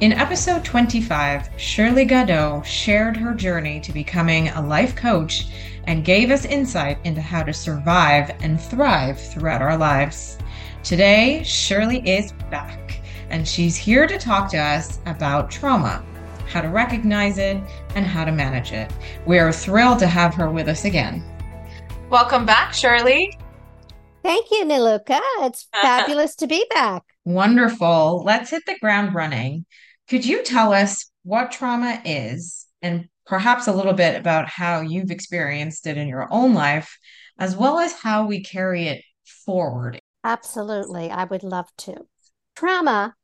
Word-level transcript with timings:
In 0.00 0.12
episode 0.12 0.64
25, 0.64 1.50
Shirley 1.56 2.06
Gaudon 2.06 2.64
shared 2.64 3.16
her 3.16 3.34
journey 3.34 3.80
to 3.80 3.90
becoming 3.92 4.48
a 4.50 4.62
life 4.62 4.94
coach 4.94 5.48
and 5.88 6.04
gave 6.04 6.30
us 6.30 6.44
insight 6.44 6.98
into 7.02 7.20
how 7.20 7.42
to 7.42 7.52
survive 7.52 8.30
and 8.40 8.60
thrive 8.60 9.18
throughout 9.20 9.60
our 9.60 9.76
lives. 9.76 10.38
Today, 10.84 11.42
Shirley 11.42 12.08
is 12.08 12.30
back, 12.48 13.00
and 13.30 13.46
she's 13.46 13.74
here 13.74 14.06
to 14.06 14.18
talk 14.18 14.48
to 14.52 14.58
us 14.58 15.00
about 15.06 15.50
trauma, 15.50 16.04
how 16.46 16.60
to 16.60 16.68
recognize 16.68 17.38
it, 17.38 17.60
and 17.96 18.06
how 18.06 18.24
to 18.24 18.30
manage 18.30 18.70
it. 18.70 18.92
We 19.26 19.40
are 19.40 19.50
thrilled 19.50 19.98
to 19.98 20.06
have 20.06 20.32
her 20.36 20.48
with 20.48 20.68
us 20.68 20.84
again. 20.84 21.24
Welcome 22.08 22.46
back, 22.46 22.72
Shirley. 22.72 23.36
Thank 24.22 24.52
you, 24.52 24.64
Niluka. 24.64 25.18
It's 25.40 25.66
fabulous 25.82 26.36
to 26.36 26.46
be 26.46 26.64
back. 26.70 27.02
Wonderful. 27.24 28.22
Let's 28.24 28.50
hit 28.50 28.64
the 28.64 28.78
ground 28.78 29.14
running. 29.14 29.66
Could 30.08 30.24
you 30.24 30.42
tell 30.42 30.72
us 30.72 31.10
what 31.22 31.52
trauma 31.52 32.00
is 32.04 32.66
and 32.80 33.08
perhaps 33.26 33.66
a 33.66 33.74
little 33.74 33.92
bit 33.92 34.16
about 34.16 34.48
how 34.48 34.80
you've 34.80 35.10
experienced 35.10 35.86
it 35.86 35.98
in 35.98 36.08
your 36.08 36.26
own 36.30 36.54
life, 36.54 36.98
as 37.38 37.54
well 37.54 37.78
as 37.78 37.92
how 37.92 38.26
we 38.26 38.42
carry 38.42 38.88
it 38.88 39.04
forward? 39.44 40.00
Absolutely. 40.24 41.10
I 41.10 41.24
would 41.24 41.42
love 41.42 41.68
to. 41.78 42.06
Trauma 42.56 43.14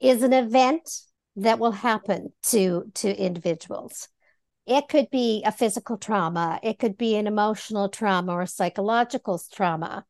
is 0.00 0.24
an 0.24 0.32
event 0.32 0.90
that 1.36 1.60
will 1.60 1.72
happen 1.72 2.32
to 2.42 2.90
to 2.94 3.16
individuals. 3.16 4.08
It 4.66 4.88
could 4.88 5.10
be 5.10 5.44
a 5.44 5.52
physical 5.52 5.96
trauma, 5.96 6.58
it 6.62 6.80
could 6.80 6.96
be 6.96 7.14
an 7.14 7.28
emotional 7.28 7.88
trauma 7.88 8.32
or 8.32 8.46
psychological 8.46 9.40
trauma. 9.52 10.04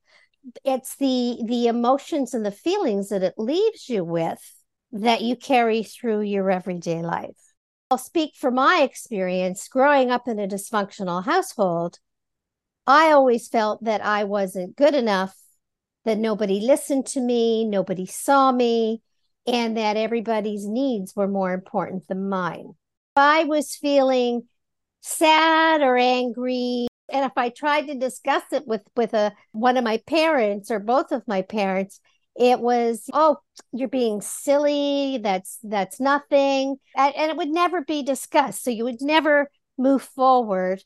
It's 0.64 0.96
the 0.96 1.42
the 1.44 1.66
emotions 1.66 2.32
and 2.32 2.46
the 2.46 2.50
feelings 2.50 3.10
that 3.10 3.22
it 3.22 3.34
leaves 3.36 3.90
you 3.90 4.02
with 4.02 4.40
that 4.92 5.22
you 5.22 5.36
carry 5.36 5.82
through 5.82 6.22
your 6.22 6.50
everyday 6.50 7.02
life. 7.02 7.36
I'll 7.90 7.98
speak 7.98 8.34
from 8.36 8.54
my 8.54 8.80
experience 8.82 9.68
growing 9.68 10.10
up 10.10 10.26
in 10.26 10.38
a 10.38 10.48
dysfunctional 10.48 11.24
household. 11.24 11.98
I 12.86 13.10
always 13.12 13.48
felt 13.48 13.84
that 13.84 14.04
I 14.04 14.24
wasn't 14.24 14.76
good 14.76 14.94
enough, 14.94 15.36
that 16.04 16.18
nobody 16.18 16.60
listened 16.60 17.06
to 17.06 17.20
me, 17.20 17.64
nobody 17.64 18.06
saw 18.06 18.52
me, 18.52 19.02
and 19.46 19.76
that 19.76 19.96
everybody's 19.96 20.66
needs 20.66 21.14
were 21.14 21.28
more 21.28 21.52
important 21.52 22.08
than 22.08 22.28
mine. 22.28 22.70
If 22.70 23.18
I 23.18 23.44
was 23.44 23.76
feeling 23.76 24.48
sad 25.00 25.82
or 25.82 25.96
angry, 25.96 26.88
and 27.12 27.24
if 27.24 27.32
I 27.36 27.50
tried 27.50 27.86
to 27.86 27.94
discuss 27.94 28.42
it 28.52 28.66
with 28.66 28.82
with 28.96 29.14
a 29.14 29.32
one 29.52 29.76
of 29.76 29.84
my 29.84 29.98
parents 30.06 30.70
or 30.70 30.80
both 30.80 31.12
of 31.12 31.26
my 31.28 31.42
parents, 31.42 32.00
it 32.38 32.60
was 32.60 33.04
oh 33.12 33.38
you're 33.72 33.88
being 33.88 34.20
silly. 34.20 35.18
That's 35.22 35.58
that's 35.62 36.00
nothing. 36.00 36.76
And, 36.94 37.14
and 37.16 37.30
it 37.30 37.36
would 37.36 37.48
never 37.48 37.82
be 37.82 38.02
discussed. 38.02 38.62
So 38.62 38.70
you 38.70 38.84
would 38.84 39.00
never 39.00 39.50
move 39.78 40.02
forward 40.02 40.82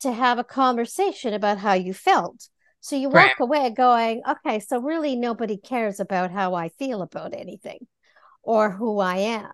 to 0.00 0.12
have 0.12 0.38
a 0.38 0.44
conversation 0.44 1.34
about 1.34 1.58
how 1.58 1.72
you 1.72 1.92
felt. 1.92 2.48
So 2.80 2.96
you 2.96 3.08
walk 3.08 3.14
right. 3.14 3.40
away 3.40 3.70
going 3.70 4.22
okay 4.28 4.60
so 4.60 4.80
really 4.80 5.16
nobody 5.16 5.56
cares 5.56 5.98
about 5.98 6.30
how 6.30 6.54
i 6.54 6.68
feel 6.68 7.02
about 7.02 7.34
anything 7.34 7.86
or 8.42 8.70
who 8.70 9.00
i 9.00 9.16
am. 9.16 9.50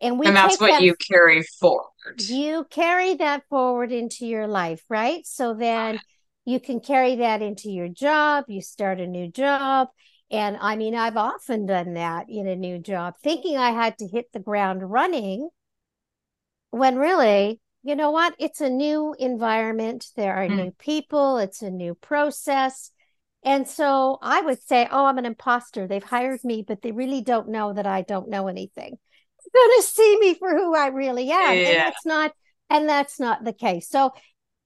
And 0.00 0.18
we 0.18 0.26
and 0.26 0.36
that's 0.36 0.60
what 0.60 0.70
that, 0.70 0.82
you 0.82 0.94
carry 0.94 1.42
forward. 1.42 2.20
You 2.20 2.64
carry 2.70 3.14
that 3.16 3.42
forward 3.50 3.90
into 3.90 4.24
your 4.24 4.46
life 4.46 4.82
right? 4.88 5.26
So 5.26 5.52
then 5.54 5.98
you 6.44 6.60
can 6.60 6.78
carry 6.78 7.16
that 7.16 7.42
into 7.42 7.70
your 7.70 7.88
job. 7.88 8.44
You 8.48 8.62
start 8.62 9.00
a 9.00 9.06
new 9.06 9.28
job 9.28 9.88
and 10.34 10.58
I 10.60 10.74
mean, 10.74 10.96
I've 10.96 11.16
often 11.16 11.64
done 11.64 11.94
that 11.94 12.26
in 12.28 12.48
a 12.48 12.56
new 12.56 12.78
job, 12.78 13.14
thinking 13.22 13.56
I 13.56 13.70
had 13.70 13.98
to 13.98 14.08
hit 14.08 14.32
the 14.32 14.40
ground 14.40 14.90
running 14.90 15.48
when 16.70 16.96
really, 16.96 17.60
you 17.84 17.94
know 17.94 18.10
what? 18.10 18.34
It's 18.40 18.60
a 18.60 18.68
new 18.68 19.14
environment. 19.16 20.06
There 20.16 20.34
are 20.34 20.48
mm. 20.48 20.56
new 20.56 20.70
people, 20.72 21.38
it's 21.38 21.62
a 21.62 21.70
new 21.70 21.94
process. 21.94 22.90
And 23.44 23.68
so 23.68 24.18
I 24.22 24.40
would 24.40 24.60
say, 24.60 24.88
oh, 24.90 25.06
I'm 25.06 25.18
an 25.18 25.26
imposter. 25.26 25.86
They've 25.86 26.02
hired 26.02 26.42
me, 26.42 26.64
but 26.66 26.82
they 26.82 26.90
really 26.90 27.20
don't 27.20 27.50
know 27.50 27.72
that 27.72 27.86
I 27.86 28.02
don't 28.02 28.28
know 28.28 28.48
anything. 28.48 28.98
They're 29.54 29.62
going 29.62 29.80
to 29.80 29.86
see 29.86 30.18
me 30.18 30.34
for 30.34 30.50
who 30.50 30.74
I 30.74 30.88
really 30.88 31.30
am. 31.30 31.56
Yeah. 31.56 31.68
And 31.68 31.76
that's 31.76 32.06
not, 32.06 32.32
and 32.70 32.88
that's 32.88 33.20
not 33.20 33.44
the 33.44 33.52
case. 33.52 33.88
So 33.88 34.10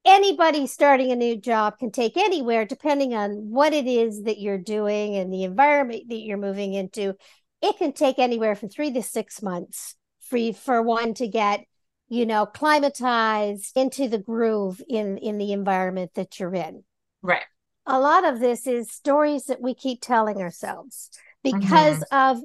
anybody 0.08 0.66
starting 0.66 1.12
a 1.12 1.16
new 1.16 1.36
job 1.36 1.78
can 1.78 1.92
take 1.92 2.16
anywhere 2.16 2.64
depending 2.64 3.14
on 3.14 3.50
what 3.50 3.74
it 3.74 3.86
is 3.86 4.22
that 4.22 4.40
you're 4.40 4.58
doing 4.58 5.16
and 5.16 5.32
the 5.32 5.44
environment 5.44 6.04
that 6.08 6.20
you're 6.20 6.38
moving 6.38 6.74
into. 6.74 7.14
It 7.60 7.76
can 7.76 7.92
take 7.92 8.18
anywhere 8.18 8.56
from 8.56 8.70
three 8.70 8.90
to 8.92 9.02
six 9.02 9.42
months 9.42 9.94
for 10.20 10.52
for 10.54 10.82
one 10.82 11.14
to 11.14 11.28
get 11.28 11.60
you 12.08 12.24
know 12.24 12.46
climatized 12.46 13.72
into 13.76 14.08
the 14.08 14.18
groove 14.18 14.82
in 14.88 15.18
in 15.18 15.36
the 15.38 15.52
environment 15.52 16.12
that 16.14 16.40
you're 16.40 16.54
in. 16.54 16.84
Right. 17.22 17.44
A 17.86 18.00
lot 18.00 18.24
of 18.24 18.40
this 18.40 18.66
is 18.66 18.90
stories 18.90 19.44
that 19.46 19.60
we 19.60 19.74
keep 19.74 20.00
telling 20.00 20.38
ourselves 20.38 21.10
because 21.42 21.98
mm-hmm. 21.98 22.38
of 22.38 22.42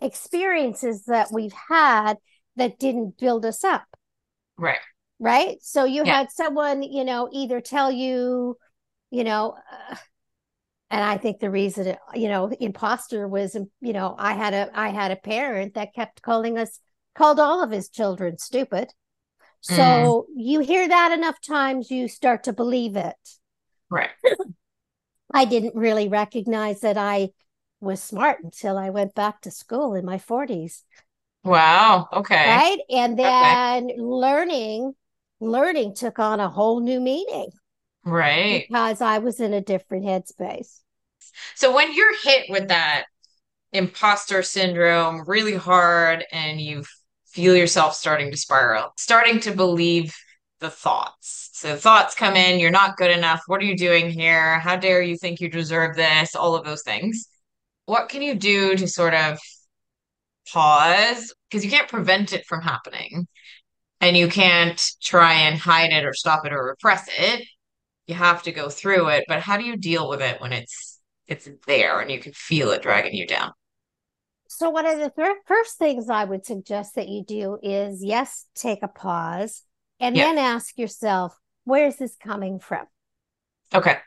experiences 0.00 1.04
that 1.06 1.28
we've 1.32 1.54
had 1.68 2.14
that 2.56 2.78
didn't 2.78 3.18
build 3.18 3.44
us 3.44 3.64
up. 3.64 3.86
Right 4.56 4.78
right? 5.18 5.56
So 5.62 5.84
you 5.84 6.04
yeah. 6.04 6.18
had 6.18 6.30
someone, 6.30 6.82
you 6.82 7.04
know, 7.04 7.28
either 7.32 7.60
tell 7.60 7.90
you, 7.90 8.56
you 9.10 9.24
know, 9.24 9.56
uh, 9.90 9.96
and 10.90 11.02
I 11.02 11.16
think 11.16 11.40
the 11.40 11.50
reason, 11.50 11.96
you 12.14 12.28
know, 12.28 12.48
imposter 12.60 13.26
was, 13.26 13.56
you 13.80 13.92
know, 13.92 14.14
I 14.18 14.34
had 14.34 14.54
a 14.54 14.70
I 14.72 14.90
had 14.90 15.10
a 15.10 15.16
parent 15.16 15.74
that 15.74 15.94
kept 15.94 16.22
calling 16.22 16.58
us 16.58 16.78
called 17.14 17.40
all 17.40 17.62
of 17.62 17.70
his 17.70 17.88
children 17.88 18.38
stupid. 18.38 18.92
So 19.62 19.74
mm. 19.74 20.24
you 20.36 20.60
hear 20.60 20.86
that 20.86 21.12
enough 21.12 21.40
times, 21.40 21.90
you 21.90 22.06
start 22.06 22.44
to 22.44 22.52
believe 22.52 22.94
it. 22.94 23.16
Right. 23.90 24.10
I 25.34 25.44
didn't 25.44 25.74
really 25.74 26.08
recognize 26.08 26.80
that 26.80 26.96
I 26.96 27.30
was 27.80 28.00
smart 28.00 28.44
until 28.44 28.78
I 28.78 28.90
went 28.90 29.14
back 29.14 29.40
to 29.40 29.50
school 29.50 29.94
in 29.94 30.04
my 30.04 30.18
40s. 30.18 30.82
Wow. 31.42 32.08
Okay. 32.12 32.48
Right. 32.48 32.78
And 32.90 33.18
then 33.18 33.84
okay. 33.84 33.96
learning 33.98 34.94
learning 35.40 35.94
took 35.94 36.18
on 36.18 36.40
a 36.40 36.48
whole 36.48 36.80
new 36.80 37.00
meaning. 37.00 37.50
Right. 38.04 38.66
Because 38.68 39.00
I 39.00 39.18
was 39.18 39.40
in 39.40 39.52
a 39.52 39.60
different 39.60 40.04
headspace. 40.04 40.80
So 41.54 41.74
when 41.74 41.94
you're 41.94 42.22
hit 42.22 42.46
with 42.48 42.68
that 42.68 43.04
imposter 43.72 44.42
syndrome 44.42 45.24
really 45.26 45.56
hard 45.56 46.24
and 46.32 46.60
you 46.60 46.84
feel 47.26 47.56
yourself 47.56 47.94
starting 47.94 48.30
to 48.30 48.36
spiral, 48.36 48.92
starting 48.96 49.40
to 49.40 49.50
believe 49.50 50.14
the 50.60 50.70
thoughts. 50.70 51.50
So 51.52 51.76
thoughts 51.76 52.14
come 52.14 52.34
in, 52.34 52.60
you're 52.60 52.70
not 52.70 52.96
good 52.96 53.10
enough. 53.10 53.42
What 53.46 53.60
are 53.60 53.64
you 53.64 53.76
doing 53.76 54.08
here? 54.08 54.58
How 54.58 54.76
dare 54.76 55.02
you 55.02 55.18
think 55.18 55.40
you 55.40 55.50
deserve 55.50 55.96
this? 55.96 56.34
All 56.34 56.54
of 56.54 56.64
those 56.64 56.82
things. 56.82 57.28
What 57.84 58.08
can 58.08 58.22
you 58.22 58.34
do 58.34 58.76
to 58.76 58.88
sort 58.88 59.14
of 59.14 59.38
pause? 60.50 61.34
Because 61.50 61.64
you 61.64 61.70
can't 61.70 61.88
prevent 61.88 62.32
it 62.32 62.46
from 62.46 62.62
happening 62.62 63.26
and 64.00 64.16
you 64.16 64.28
can't 64.28 64.82
try 65.02 65.32
and 65.32 65.58
hide 65.58 65.92
it 65.92 66.04
or 66.04 66.12
stop 66.12 66.44
it 66.46 66.52
or 66.52 66.64
repress 66.64 67.08
it. 67.18 67.46
You 68.06 68.14
have 68.14 68.42
to 68.44 68.52
go 68.52 68.68
through 68.68 69.08
it. 69.08 69.24
But 69.26 69.40
how 69.40 69.56
do 69.56 69.64
you 69.64 69.76
deal 69.76 70.08
with 70.08 70.20
it 70.20 70.40
when 70.40 70.52
it's 70.52 71.00
it's 71.26 71.48
there 71.66 72.00
and 72.00 72.10
you 72.10 72.20
can 72.20 72.32
feel 72.32 72.70
it 72.70 72.82
dragging 72.82 73.14
you 73.14 73.26
down? 73.26 73.52
So 74.48 74.70
one 74.70 74.86
of 74.86 74.98
the 74.98 75.10
th- 75.10 75.36
first 75.46 75.76
things 75.76 76.08
i 76.08 76.24
would 76.24 76.46
suggest 76.46 76.94
that 76.94 77.08
you 77.08 77.24
do 77.24 77.58
is 77.62 78.02
yes 78.02 78.46
take 78.54 78.82
a 78.82 78.88
pause 78.88 79.64
and 79.98 80.16
yeah. 80.16 80.26
then 80.26 80.38
ask 80.38 80.78
yourself 80.78 81.36
where's 81.64 81.96
this 81.96 82.16
coming 82.16 82.60
from? 82.60 82.86
Okay. 83.74 83.98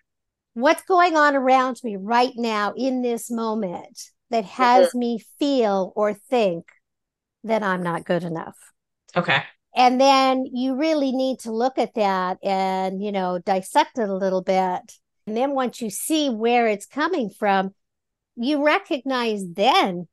What's 0.54 0.84
going 0.84 1.18
on 1.18 1.36
around 1.36 1.82
me 1.84 1.98
right 1.98 2.32
now 2.36 2.74
in 2.76 3.02
this 3.02 3.30
moment 3.30 4.00
that 4.30 4.46
has 4.46 4.90
mm-hmm. 4.90 5.00
me 5.00 5.24
feel 5.40 5.92
or 5.96 6.14
think 6.14 6.66
that 7.44 7.64
i'm 7.64 7.84
not 7.84 8.06
good 8.06 8.24
enough? 8.24 8.58
Okay 9.16 9.44
and 9.76 10.00
then 10.00 10.46
you 10.46 10.76
really 10.76 11.12
need 11.12 11.40
to 11.40 11.52
look 11.52 11.78
at 11.78 11.96
that 11.96 12.38
and 12.44 13.04
you 13.04 13.12
know 13.12 13.40
dissect 13.40 13.98
it 13.98 14.10
a 14.10 14.16
little 14.16 14.42
bit 14.42 14.82
and 15.28 15.38
then 15.38 15.52
once 15.52 15.82
you 15.82 15.90
see 15.90 16.30
where 16.30 16.68
it's 16.68 16.86
coming 16.86 17.30
from 17.30 17.74
you 18.36 18.66
recognize 18.66 19.44
then 19.54 20.08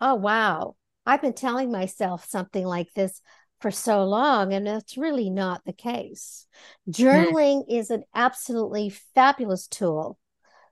oh 0.00 0.14
wow 0.14 0.74
I've 1.06 1.20
been 1.20 1.34
telling 1.34 1.70
myself 1.70 2.26
something 2.26 2.64
like 2.64 2.92
this 2.94 3.20
for 3.60 3.70
so 3.70 4.04
long, 4.04 4.52
and 4.52 4.66
it's 4.66 4.96
really 4.96 5.30
not 5.30 5.62
the 5.64 5.72
case. 5.72 6.46
Journaling 6.90 7.62
mm. 7.62 7.78
is 7.78 7.90
an 7.90 8.04
absolutely 8.14 8.90
fabulous 9.14 9.66
tool 9.66 10.18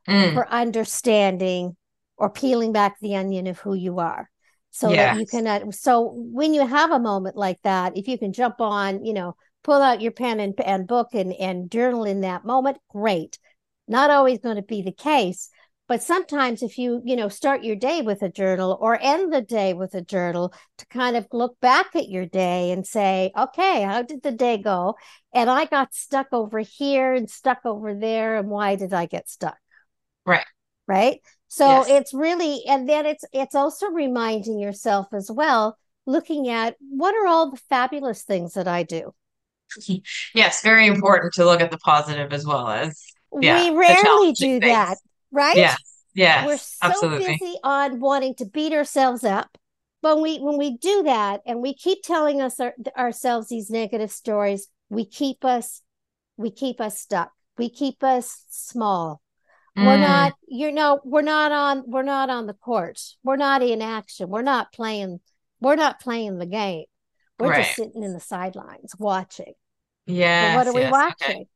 mm. 0.08 0.34
for 0.34 0.48
understanding 0.48 1.76
or 2.16 2.30
peeling 2.30 2.72
back 2.72 2.98
the 3.00 3.16
onion 3.16 3.46
of 3.46 3.58
who 3.58 3.74
you 3.74 3.98
are 3.98 4.30
so 4.72 4.90
yes. 4.90 5.14
that 5.14 5.20
you 5.20 5.26
can 5.26 5.46
uh, 5.46 5.70
so 5.70 6.12
when 6.16 6.54
you 6.54 6.66
have 6.66 6.90
a 6.90 6.98
moment 6.98 7.36
like 7.36 7.60
that 7.62 7.96
if 7.96 8.08
you 8.08 8.18
can 8.18 8.32
jump 8.32 8.60
on 8.60 9.04
you 9.04 9.12
know 9.12 9.36
pull 9.62 9.80
out 9.80 10.00
your 10.00 10.10
pen 10.10 10.40
and, 10.40 10.60
and 10.60 10.88
book 10.88 11.10
and, 11.12 11.32
and 11.34 11.70
journal 11.70 12.04
in 12.04 12.22
that 12.22 12.44
moment 12.44 12.78
great. 12.88 13.38
Not 13.86 14.10
always 14.10 14.40
going 14.40 14.56
to 14.56 14.62
be 14.62 14.82
the 14.82 14.92
case 14.92 15.50
but 15.88 16.02
sometimes 16.02 16.62
if 16.62 16.78
you 16.78 17.02
you 17.04 17.16
know 17.16 17.28
start 17.28 17.64
your 17.64 17.76
day 17.76 18.00
with 18.00 18.22
a 18.22 18.28
journal 18.28 18.78
or 18.80 18.98
end 19.00 19.32
the 19.32 19.42
day 19.42 19.74
with 19.74 19.94
a 19.94 20.00
journal 20.00 20.54
to 20.78 20.86
kind 20.86 21.16
of 21.16 21.26
look 21.32 21.60
back 21.60 21.94
at 21.94 22.08
your 22.08 22.24
day 22.24 22.70
and 22.70 22.86
say 22.86 23.30
okay 23.36 23.82
how 23.82 24.00
did 24.00 24.22
the 24.22 24.32
day 24.32 24.56
go? 24.56 24.94
And 25.34 25.50
i 25.50 25.66
got 25.66 25.94
stuck 25.94 26.28
over 26.32 26.60
here 26.60 27.12
and 27.12 27.28
stuck 27.28 27.60
over 27.64 27.94
there 27.94 28.36
and 28.36 28.48
why 28.48 28.76
did 28.76 28.94
i 28.94 29.06
get 29.06 29.28
stuck? 29.28 29.58
Right. 30.24 30.46
Right 30.86 31.20
so 31.52 31.66
yes. 31.66 31.86
it's 31.90 32.14
really 32.14 32.62
and 32.66 32.88
then 32.88 33.04
it's 33.04 33.24
it's 33.30 33.54
also 33.54 33.88
reminding 33.88 34.58
yourself 34.58 35.08
as 35.12 35.30
well 35.30 35.76
looking 36.06 36.48
at 36.48 36.76
what 36.80 37.14
are 37.14 37.26
all 37.26 37.50
the 37.50 37.60
fabulous 37.68 38.22
things 38.22 38.54
that 38.54 38.66
i 38.66 38.82
do 38.82 39.12
yes 40.34 40.62
very 40.62 40.86
important 40.86 41.32
to 41.34 41.44
look 41.44 41.60
at 41.60 41.70
the 41.70 41.76
positive 41.78 42.32
as 42.32 42.46
well 42.46 42.68
as 42.68 42.98
yeah, 43.38 43.70
we 43.70 43.76
rarely 43.76 44.32
do 44.32 44.60
things. 44.60 44.62
that 44.62 44.96
right 45.30 45.56
yeah 45.56 45.76
yeah 46.14 46.46
we're 46.46 46.56
so 46.56 46.76
absolutely. 46.82 47.26
busy 47.38 47.54
on 47.62 48.00
wanting 48.00 48.34
to 48.34 48.46
beat 48.46 48.72
ourselves 48.72 49.22
up 49.22 49.58
but 50.00 50.16
when 50.16 50.22
we 50.22 50.38
when 50.38 50.56
we 50.56 50.78
do 50.78 51.02
that 51.02 51.42
and 51.44 51.60
we 51.60 51.74
keep 51.74 52.02
telling 52.02 52.40
us 52.40 52.60
our, 52.60 52.74
ourselves 52.96 53.48
these 53.48 53.68
negative 53.68 54.10
stories 54.10 54.68
we 54.88 55.04
keep 55.04 55.44
us 55.44 55.82
we 56.38 56.50
keep 56.50 56.80
us 56.80 56.98
stuck 56.98 57.30
we 57.58 57.68
keep 57.68 58.02
us 58.02 58.44
small 58.48 59.20
Mm. 59.76 59.86
We're 59.86 59.98
not, 59.98 60.34
you 60.46 60.70
know, 60.70 61.00
we're 61.04 61.22
not 61.22 61.50
on, 61.52 61.84
we're 61.86 62.02
not 62.02 62.28
on 62.28 62.46
the 62.46 62.54
court. 62.54 63.00
We're 63.24 63.36
not 63.36 63.62
in 63.62 63.80
action. 63.80 64.28
We're 64.28 64.42
not 64.42 64.72
playing, 64.72 65.20
we're 65.60 65.76
not 65.76 66.00
playing 66.00 66.38
the 66.38 66.46
game. 66.46 66.84
We're 67.38 67.50
right. 67.50 67.64
just 67.64 67.76
sitting 67.76 68.02
in 68.02 68.12
the 68.12 68.20
sidelines 68.20 68.94
watching. 68.98 69.54
Yeah. 70.06 70.56
What 70.56 70.66
are 70.66 70.78
yes, 70.78 70.84
we 70.84 70.90
watching? 70.90 71.36
Okay. 71.36 71.46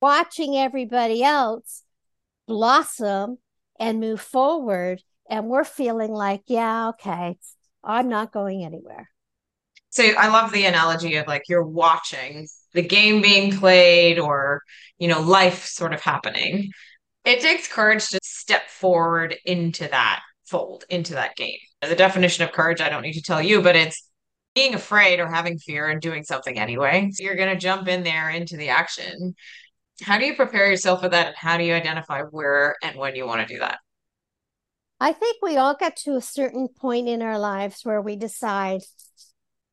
Watching 0.00 0.56
everybody 0.56 1.22
else 1.22 1.82
blossom 2.46 3.38
and 3.80 4.00
move 4.00 4.20
forward. 4.20 5.02
And 5.28 5.48
we're 5.48 5.64
feeling 5.64 6.12
like, 6.12 6.42
yeah, 6.46 6.90
okay, 6.90 7.38
I'm 7.82 8.08
not 8.08 8.32
going 8.32 8.64
anywhere. 8.64 9.08
So 9.90 10.04
I 10.04 10.28
love 10.28 10.52
the 10.52 10.66
analogy 10.66 11.16
of 11.16 11.26
like 11.26 11.44
you're 11.48 11.64
watching 11.64 12.46
the 12.72 12.82
game 12.82 13.22
being 13.22 13.56
played 13.56 14.18
or, 14.18 14.62
you 14.98 15.08
know, 15.08 15.20
life 15.20 15.64
sort 15.64 15.94
of 15.94 16.00
happening 16.00 16.70
it 17.24 17.40
takes 17.40 17.68
courage 17.68 18.08
to 18.08 18.18
step 18.22 18.68
forward 18.68 19.36
into 19.44 19.88
that 19.88 20.22
fold, 20.46 20.84
into 20.90 21.14
that 21.14 21.36
game. 21.36 21.58
The 21.82 21.94
definition 21.94 22.44
of 22.44 22.52
courage, 22.52 22.80
I 22.80 22.88
don't 22.88 23.02
need 23.02 23.14
to 23.14 23.22
tell 23.22 23.42
you, 23.42 23.62
but 23.62 23.76
it's 23.76 24.08
being 24.54 24.74
afraid 24.74 25.20
or 25.20 25.26
having 25.26 25.58
fear 25.58 25.88
and 25.88 26.00
doing 26.00 26.22
something 26.22 26.58
anyway. 26.58 27.10
So 27.12 27.24
you're 27.24 27.36
going 27.36 27.52
to 27.52 27.60
jump 27.60 27.88
in 27.88 28.04
there 28.04 28.30
into 28.30 28.56
the 28.56 28.68
action. 28.68 29.34
How 30.02 30.18
do 30.18 30.26
you 30.26 30.36
prepare 30.36 30.70
yourself 30.70 31.00
for 31.00 31.08
that? 31.08 31.28
And 31.28 31.36
how 31.36 31.56
do 31.56 31.64
you 31.64 31.74
identify 31.74 32.22
where 32.22 32.76
and 32.82 32.98
when 32.98 33.16
you 33.16 33.26
want 33.26 33.46
to 33.46 33.52
do 33.52 33.60
that? 33.60 33.78
I 35.00 35.12
think 35.12 35.38
we 35.42 35.56
all 35.56 35.74
get 35.74 35.96
to 35.98 36.16
a 36.16 36.20
certain 36.20 36.68
point 36.68 37.08
in 37.08 37.20
our 37.20 37.38
lives 37.38 37.80
where 37.82 38.00
we 38.00 38.16
decide, 38.16 38.82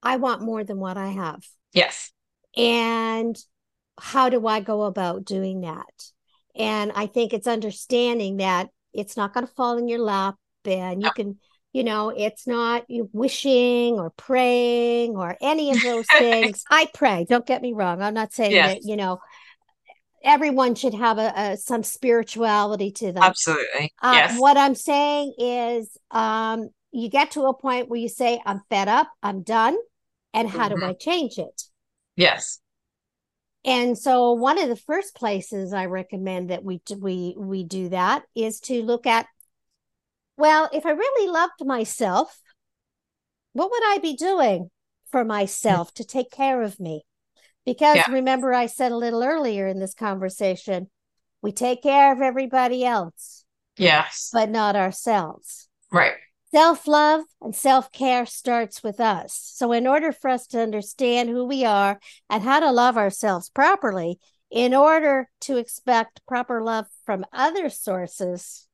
I 0.01 0.18
want 0.18 0.42
more 0.42 0.63
than 0.63 0.80
what 0.80 0.98
I 0.98 1.09
have. 1.09 1.44
Yes. 1.74 2.12
And 2.57 3.38
how 4.00 4.30
do 4.30 4.48
I 4.48 4.62
go 4.62 4.83
about 4.83 5.25
doing 5.25 5.62
that? 5.62 6.12
And 6.56 6.92
I 6.95 7.07
think 7.07 7.33
it's 7.33 7.48
understanding 7.48 8.38
that 8.38 8.69
it's 8.94 9.15
not 9.18 9.33
going 9.33 9.48
to 9.48 9.53
fall 9.53 9.77
in 9.77 9.88
your 9.88 10.00
lap 10.00 10.36
and 10.65 11.01
you 11.01 11.12
can, 11.12 11.39
you 11.74 11.83
know, 11.83 12.09
it's 12.09 12.45
not 12.45 12.83
you 12.89 13.09
wishing 13.13 13.95
or 14.00 14.12
praying 14.12 15.15
or 15.15 15.38
any 15.42 15.71
of 15.71 15.81
those 15.81 16.06
things. 16.18 16.63
I 16.69 16.88
pray, 16.94 17.25
don't 17.27 17.45
get 17.45 17.62
me 17.62 17.74
wrong. 17.74 18.01
I'm 18.01 18.13
not 18.13 18.33
saying 18.33 18.51
yes. 18.51 18.74
that, 18.74 18.83
you 18.83 18.95
know, 18.95 19.19
everyone 20.24 20.75
should 20.75 20.94
have 20.94 21.18
a, 21.18 21.33
a, 21.36 21.57
some 21.57 21.83
spirituality 21.83 22.92
to 22.92 23.12
them. 23.12 23.24
Absolutely. 23.24 23.94
Uh, 24.01 24.12
yes. 24.13 24.39
What 24.39 24.57
I'm 24.57 24.75
saying 24.75 25.33
is, 25.38 25.98
um, 26.12 26.69
you 26.92 27.09
get 27.09 27.31
to 27.31 27.44
a 27.44 27.53
point 27.53 27.89
where 27.89 28.00
you 28.00 28.09
say, 28.09 28.42
"I'm 28.45 28.62
fed 28.69 28.89
up. 28.89 29.09
I'm 29.24 29.44
done," 29.44 29.77
and 30.33 30.50
how 30.50 30.68
mm-hmm. 30.68 30.80
do 30.80 30.86
I 30.86 30.94
change 30.94 31.38
it? 31.38 31.63
Yes. 32.15 32.59
And 33.63 33.97
so 33.97 34.31
one 34.33 34.59
of 34.59 34.69
the 34.69 34.75
first 34.75 35.15
places 35.15 35.71
I 35.73 35.85
recommend 35.85 36.49
that 36.49 36.63
we 36.63 36.81
we 36.97 37.35
we 37.37 37.63
do 37.63 37.89
that 37.89 38.23
is 38.35 38.59
to 38.61 38.81
look 38.81 39.05
at 39.05 39.27
well, 40.37 40.69
if 40.73 40.85
I 40.85 40.91
really 40.91 41.31
loved 41.31 41.63
myself, 41.63 42.39
what 43.53 43.69
would 43.69 43.83
I 43.85 43.99
be 43.99 44.15
doing 44.15 44.71
for 45.11 45.23
myself 45.23 45.93
to 45.95 46.03
take 46.03 46.31
care 46.31 46.63
of 46.63 46.79
me? 46.79 47.03
Because 47.65 47.97
yeah. 47.97 48.11
remember 48.11 48.53
I 48.53 48.65
said 48.65 48.91
a 48.91 48.97
little 48.97 49.23
earlier 49.23 49.67
in 49.67 49.79
this 49.79 49.93
conversation, 49.93 50.89
we 51.43 51.51
take 51.51 51.83
care 51.83 52.11
of 52.11 52.21
everybody 52.21 52.83
else. 52.83 53.45
Yes. 53.77 54.31
But 54.33 54.49
not 54.49 54.75
ourselves. 54.75 55.67
Right. 55.91 56.13
Self 56.53 56.86
love 56.86 57.24
and 57.42 57.56
self 57.56 57.92
care 57.92 58.25
starts 58.25 58.83
with 58.83 59.00
us. 59.00 59.33
So, 59.53 59.71
in 59.71 59.88
order 59.88 60.12
for 60.12 60.30
us 60.30 60.48
to 60.48 60.59
understand 60.59 61.30
who 61.30 61.45
we 61.45 61.63
are 61.63 62.00
and 62.30 62.44
how 62.44 62.59
to 62.59 62.71
love 62.71 62.98
ourselves 62.98 63.50
properly, 63.50 64.19
in 64.50 64.74
order 64.74 65.30
to 65.42 65.56
expect 65.56 66.21
proper 66.27 66.62
love 66.62 66.88
from 67.06 67.25
other 67.31 67.69
sources, 67.69 68.68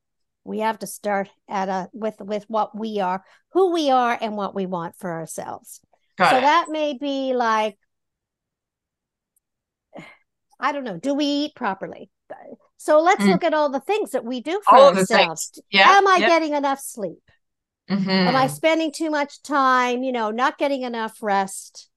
we 0.43 0.59
have 0.59 0.79
to 0.79 0.87
start 0.87 1.29
at 1.47 1.69
a 1.69 1.87
with 1.93 2.15
with 2.19 2.45
what 2.47 2.75
we 2.77 2.99
are, 2.99 3.23
who 3.51 3.71
we 3.71 3.91
are, 3.91 4.17
and 4.19 4.35
what 4.35 4.55
we 4.55 4.65
want 4.65 4.95
for 4.95 5.11
ourselves. 5.11 5.79
Got 6.17 6.31
so 6.31 6.37
it. 6.37 6.41
that 6.41 6.67
may 6.69 6.97
be 6.97 7.35
like, 7.35 7.77
I 10.59 10.71
don't 10.71 10.83
know, 10.83 10.97
do 10.97 11.13
we 11.13 11.25
eat 11.25 11.55
properly? 11.55 12.09
So 12.77 13.01
let's 13.01 13.23
mm. 13.23 13.29
look 13.29 13.43
at 13.43 13.53
all 13.53 13.69
the 13.69 13.79
things 13.79 14.11
that 14.11 14.25
we 14.25 14.41
do 14.41 14.61
for 14.67 14.75
all 14.75 14.97
ourselves. 14.97 15.59
Yeah, 15.71 15.89
Am 15.89 16.07
I 16.07 16.19
getting 16.19 16.53
enough 16.53 16.79
sleep? 16.79 17.21
Mm-hmm. 17.89 18.09
Am 18.09 18.35
I 18.35 18.47
spending 18.47 18.91
too 18.91 19.09
much 19.09 19.41
time, 19.43 20.03
you 20.03 20.11
know, 20.11 20.31
not 20.31 20.57
getting 20.57 20.83
enough 20.83 21.21
rest? 21.21 21.89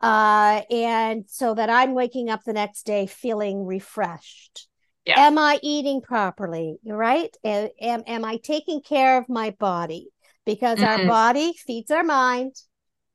Uh, 0.00 0.62
and 0.70 1.24
so 1.28 1.54
that 1.54 1.68
I'm 1.68 1.94
waking 1.94 2.30
up 2.30 2.44
the 2.44 2.52
next 2.52 2.84
day 2.84 3.06
feeling 3.06 3.66
refreshed. 3.66 4.66
Yeah. 5.04 5.26
Am 5.26 5.38
I 5.38 5.58
eating 5.62 6.00
properly? 6.02 6.78
Right? 6.84 7.34
Am, 7.44 7.68
am, 7.80 8.24
I 8.24 8.38
taking 8.42 8.80
care 8.80 9.18
of 9.18 9.28
my 9.28 9.50
body? 9.50 10.08
Because 10.44 10.78
mm-hmm. 10.78 11.02
our 11.02 11.06
body 11.06 11.54
feeds 11.54 11.90
our 11.90 12.04
mind. 12.04 12.54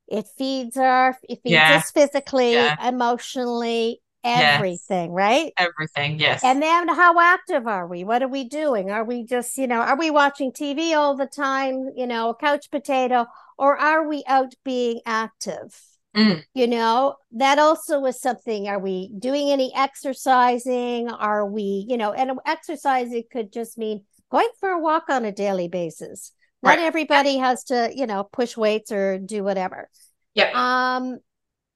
It 0.08 0.26
feeds 0.38 0.76
our 0.76 1.18
it 1.28 1.40
feeds 1.42 1.52
yeah. 1.52 1.76
us 1.76 1.90
physically, 1.90 2.52
yeah. 2.52 2.88
emotionally, 2.88 4.00
everything, 4.24 5.10
yes. 5.10 5.16
right? 5.16 5.52
Everything, 5.58 6.18
yes. 6.18 6.42
And 6.44 6.62
then 6.62 6.88
how 6.88 7.18
active 7.20 7.66
are 7.66 7.86
we? 7.86 8.04
What 8.04 8.22
are 8.22 8.28
we 8.28 8.48
doing? 8.48 8.90
Are 8.90 9.04
we 9.04 9.24
just, 9.24 9.56
you 9.56 9.66
know, 9.66 9.80
are 9.80 9.98
we 9.98 10.10
watching 10.10 10.52
TV 10.52 10.96
all 10.96 11.16
the 11.16 11.26
time, 11.26 11.90
you 11.96 12.06
know, 12.06 12.34
couch 12.34 12.70
potato, 12.70 13.26
or 13.58 13.76
are 13.76 14.08
we 14.08 14.24
out 14.26 14.54
being 14.64 15.00
active? 15.06 15.80
Mm. 16.16 16.42
You 16.54 16.66
know, 16.66 17.16
that 17.32 17.58
also 17.58 18.04
is 18.06 18.20
something. 18.20 18.68
Are 18.68 18.78
we 18.78 19.12
doing 19.18 19.50
any 19.50 19.72
exercising? 19.74 21.10
Are 21.10 21.46
we, 21.46 21.86
you 21.88 21.98
know, 21.98 22.12
and 22.12 22.38
exercising 22.46 23.24
could 23.30 23.52
just 23.52 23.76
mean 23.76 24.04
going 24.30 24.48
for 24.60 24.70
a 24.70 24.80
walk 24.80 25.04
on 25.08 25.24
a 25.24 25.32
daily 25.32 25.68
basis. 25.68 26.32
Not 26.62 26.78
right. 26.78 26.86
everybody 26.86 27.36
has 27.36 27.64
to, 27.64 27.90
you 27.94 28.06
know, 28.06 28.24
push 28.24 28.56
weights 28.56 28.90
or 28.90 29.18
do 29.18 29.44
whatever. 29.44 29.90
Yeah. 30.34 30.50
Um, 30.54 31.18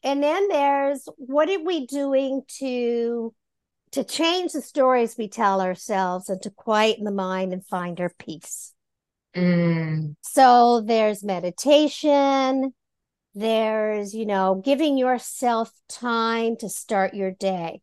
and 0.02 0.22
then 0.22 0.48
there's 0.48 1.08
what 1.16 1.50
are 1.50 1.62
we 1.62 1.86
doing 1.86 2.42
to 2.58 3.34
to 3.92 4.04
change 4.04 4.52
the 4.52 4.62
stories 4.62 5.16
we 5.18 5.28
tell 5.28 5.60
ourselves 5.60 6.28
and 6.28 6.40
to 6.42 6.50
quieten 6.50 7.04
the 7.04 7.10
mind 7.10 7.52
and 7.52 7.66
find 7.66 8.00
our 8.00 8.12
peace? 8.18 8.72
Mm. 9.36 10.16
so 10.22 10.80
there's 10.80 11.22
meditation. 11.22 12.74
There's 13.34 14.12
you 14.14 14.26
know 14.26 14.60
giving 14.64 14.98
yourself 14.98 15.70
time 15.88 16.56
to 16.56 16.68
start 16.68 17.14
your 17.14 17.30
day. 17.30 17.80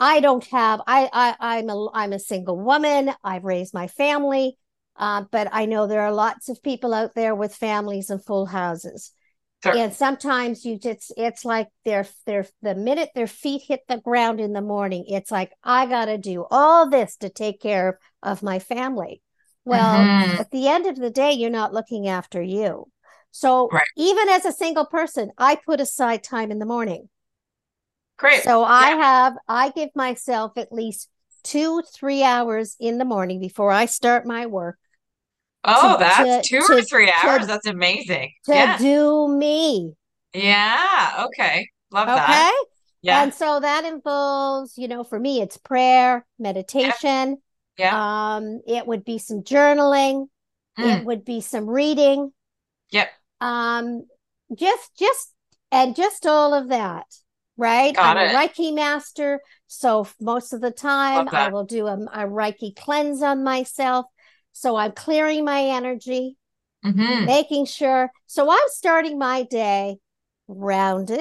I 0.00 0.20
don't 0.20 0.46
have 0.46 0.80
i, 0.86 1.10
I 1.12 1.56
i'm 1.56 1.68
a 1.68 1.90
i'm 1.92 2.12
a 2.12 2.18
single 2.18 2.58
woman. 2.58 3.12
I've 3.22 3.44
raised 3.44 3.74
my 3.74 3.88
family. 3.88 4.56
Uh, 4.96 5.24
but 5.30 5.48
i 5.52 5.64
know 5.66 5.86
there 5.86 6.02
are 6.02 6.12
lots 6.12 6.48
of 6.48 6.62
people 6.62 6.92
out 6.92 7.14
there 7.14 7.34
with 7.34 7.54
families 7.54 8.10
and 8.10 8.24
full 8.24 8.46
houses 8.46 9.12
Sure. 9.62 9.76
And 9.76 9.92
sometimes 9.92 10.64
you 10.64 10.78
just 10.78 11.12
it's 11.16 11.44
like 11.44 11.68
they're 11.84 12.06
they're 12.26 12.46
the 12.62 12.74
minute 12.74 13.10
their 13.14 13.26
feet 13.26 13.62
hit 13.66 13.80
the 13.88 13.98
ground 13.98 14.40
in 14.40 14.52
the 14.52 14.60
morning, 14.60 15.04
it's 15.08 15.30
like 15.30 15.52
I 15.64 15.86
gotta 15.86 16.16
do 16.16 16.46
all 16.50 16.88
this 16.88 17.16
to 17.16 17.28
take 17.28 17.60
care 17.60 17.98
of 18.22 18.42
my 18.42 18.60
family. 18.60 19.20
Well, 19.64 19.98
mm-hmm. 19.98 20.40
at 20.40 20.50
the 20.50 20.68
end 20.68 20.86
of 20.86 20.96
the 20.96 21.10
day, 21.10 21.32
you're 21.32 21.50
not 21.50 21.74
looking 21.74 22.08
after 22.08 22.40
you. 22.40 22.88
So 23.32 23.68
Right. 23.72 23.86
even 23.96 24.28
as 24.28 24.44
a 24.44 24.52
single 24.52 24.86
person, 24.86 25.30
I 25.36 25.56
put 25.56 25.80
aside 25.80 26.22
time 26.22 26.50
in 26.50 26.58
the 26.58 26.64
morning. 26.66 27.08
Great. 28.16 28.42
So 28.42 28.64
I 28.64 28.90
Yeah. 28.90 28.96
have, 29.02 29.36
I 29.46 29.70
give 29.70 29.90
myself 29.94 30.52
at 30.56 30.72
least 30.72 31.08
two, 31.42 31.82
three 31.94 32.22
hours 32.22 32.76
in 32.80 32.98
the 32.98 33.04
morning 33.04 33.40
before 33.40 33.70
I 33.70 33.86
start 33.86 34.26
my 34.26 34.46
work 34.46 34.78
oh, 35.64 35.92
to- 35.92 35.98
that's 35.98 36.48
to- 36.48 36.58
two 36.60 36.64
or 36.72 36.76
to- 36.80 36.84
three 36.84 37.06
to- 37.06 37.12
hours. 37.26 37.46
That's 37.46 37.66
amazing. 37.66 38.32
to 38.44 38.54
Yeah. 38.54 38.78
do 38.78 39.28
me. 39.28 39.94
Yeah. 40.34 41.26
Okay. 41.26 41.68
Love 41.90 42.08
Okay. 42.08 42.16
that. 42.16 42.52
Okay. 42.54 42.70
Yeah. 43.02 43.22
And 43.22 43.32
so 43.32 43.60
that 43.60 43.84
involves, 43.84 44.76
you 44.76 44.88
know, 44.88 45.04
for 45.04 45.18
me, 45.18 45.40
it's 45.40 45.56
prayer, 45.56 46.26
meditation. 46.38 47.38
Yeah. 47.78 48.34
Um, 48.36 48.60
it 48.66 48.86
would 48.86 49.04
be 49.04 49.18
some 49.18 49.42
journaling. 49.42 50.26
Mm. 50.78 50.98
It 51.00 51.04
would 51.06 51.24
be 51.24 51.40
some 51.40 51.68
reading. 51.68 52.32
Yep. 52.90 53.08
Um, 53.40 54.04
just, 54.54 54.96
just, 54.98 55.32
and 55.70 55.94
just 55.94 56.26
all 56.26 56.54
of 56.54 56.68
that, 56.70 57.06
right? 57.56 57.94
Got 57.94 58.16
I'm 58.16 58.28
it. 58.28 58.34
a 58.34 58.36
Reiki 58.36 58.74
master, 58.74 59.40
so 59.68 60.08
most 60.20 60.52
of 60.52 60.60
the 60.60 60.70
time 60.72 61.28
I 61.30 61.48
will 61.50 61.64
do 61.64 61.86
a, 61.86 61.94
a 61.94 62.26
Reiki 62.26 62.74
cleanse 62.74 63.22
on 63.22 63.44
myself. 63.44 64.06
So 64.58 64.74
I'm 64.74 64.92
clearing 64.92 65.44
my 65.44 65.62
energy, 65.62 66.36
hmm 66.82 67.24
making 67.24 67.66
sure. 67.66 68.10
So 68.26 68.50
I'm 68.50 68.68
starting 68.68 69.18
my 69.18 69.44
day 69.44 69.98
rounded 70.48 71.20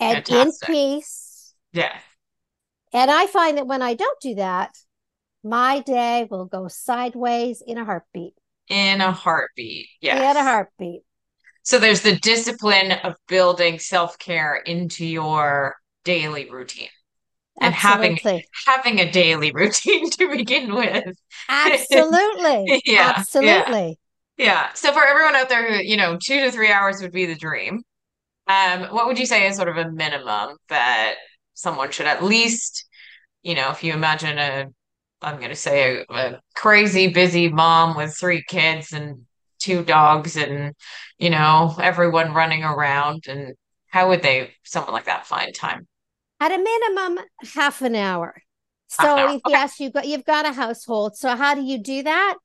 and 0.00 0.28
in 0.28 0.52
peace. 0.64 1.54
Yeah. 1.72 1.96
And 2.92 3.08
I 3.10 3.26
find 3.26 3.56
that 3.58 3.68
when 3.68 3.82
I 3.82 3.94
don't 3.94 4.20
do 4.20 4.34
that, 4.34 4.76
my 5.44 5.80
day 5.80 6.26
will 6.28 6.46
go 6.46 6.66
sideways 6.66 7.62
in 7.64 7.78
a 7.78 7.84
heartbeat. 7.84 8.34
In 8.68 9.00
a 9.00 9.12
heartbeat. 9.12 9.88
Yes. 10.00 10.18
In 10.18 10.36
a 10.36 10.42
heartbeat. 10.42 11.02
So 11.62 11.78
there's 11.78 12.02
the 12.02 12.16
discipline 12.16 12.92
of 12.92 13.14
building 13.28 13.78
self-care 13.78 14.56
into 14.56 15.06
your 15.06 15.76
daily 16.04 16.50
routine 16.50 16.88
and 17.60 17.74
having 17.74 18.12
Absolutely. 18.12 18.46
having 18.66 19.00
a 19.00 19.10
daily 19.10 19.52
routine 19.52 20.10
to 20.18 20.28
begin 20.30 20.74
with. 20.74 21.16
Absolutely. 21.48 22.82
Yeah, 22.86 22.94
yeah. 22.94 23.12
Absolutely. 23.16 23.98
Yeah. 24.36 24.72
So 24.74 24.92
for 24.92 25.04
everyone 25.04 25.34
out 25.34 25.48
there 25.48 25.66
who, 25.66 25.82
you 25.82 25.96
know, 25.96 26.18
two 26.22 26.40
to 26.42 26.50
three 26.50 26.70
hours 26.70 27.00
would 27.00 27.12
be 27.12 27.26
the 27.26 27.34
dream. 27.34 27.82
Um, 28.48 28.84
what 28.94 29.06
would 29.06 29.18
you 29.18 29.26
say 29.26 29.46
is 29.46 29.56
sort 29.56 29.68
of 29.68 29.76
a 29.76 29.90
minimum 29.90 30.56
that 30.68 31.14
someone 31.54 31.90
should 31.90 32.06
at 32.06 32.22
least, 32.22 32.86
you 33.42 33.54
know, 33.54 33.70
if 33.70 33.82
you 33.82 33.92
imagine 33.92 34.38
a, 34.38 34.66
I'm 35.22 35.38
going 35.38 35.50
to 35.50 35.56
say 35.56 36.04
a, 36.08 36.14
a 36.14 36.40
crazy 36.54 37.08
busy 37.08 37.48
mom 37.48 37.96
with 37.96 38.16
three 38.16 38.44
kids 38.46 38.92
and 38.92 39.26
two 39.58 39.82
dogs 39.84 40.36
and, 40.36 40.74
you 41.18 41.30
know, 41.30 41.74
everyone 41.80 42.34
running 42.34 42.62
around 42.62 43.24
and 43.28 43.54
how 43.88 44.08
would 44.10 44.22
they, 44.22 44.52
someone 44.64 44.92
like 44.92 45.06
that 45.06 45.26
find 45.26 45.54
time? 45.54 45.86
At 46.38 46.52
a 46.52 46.58
minimum, 46.58 47.24
half 47.54 47.80
an 47.82 47.94
hour. 47.94 48.42
Half 48.98 49.16
an 49.16 49.18
So 49.18 49.28
hour. 49.28 49.34
if 49.36 49.42
yes, 49.46 49.80
you've 49.80 49.92
got 49.92 50.06
you've 50.06 50.24
got 50.24 50.46
a 50.46 50.52
household. 50.52 51.16
So 51.16 51.34
how 51.34 51.54
do 51.54 51.62
you 51.62 51.78
do 51.78 52.02
that? 52.02 52.36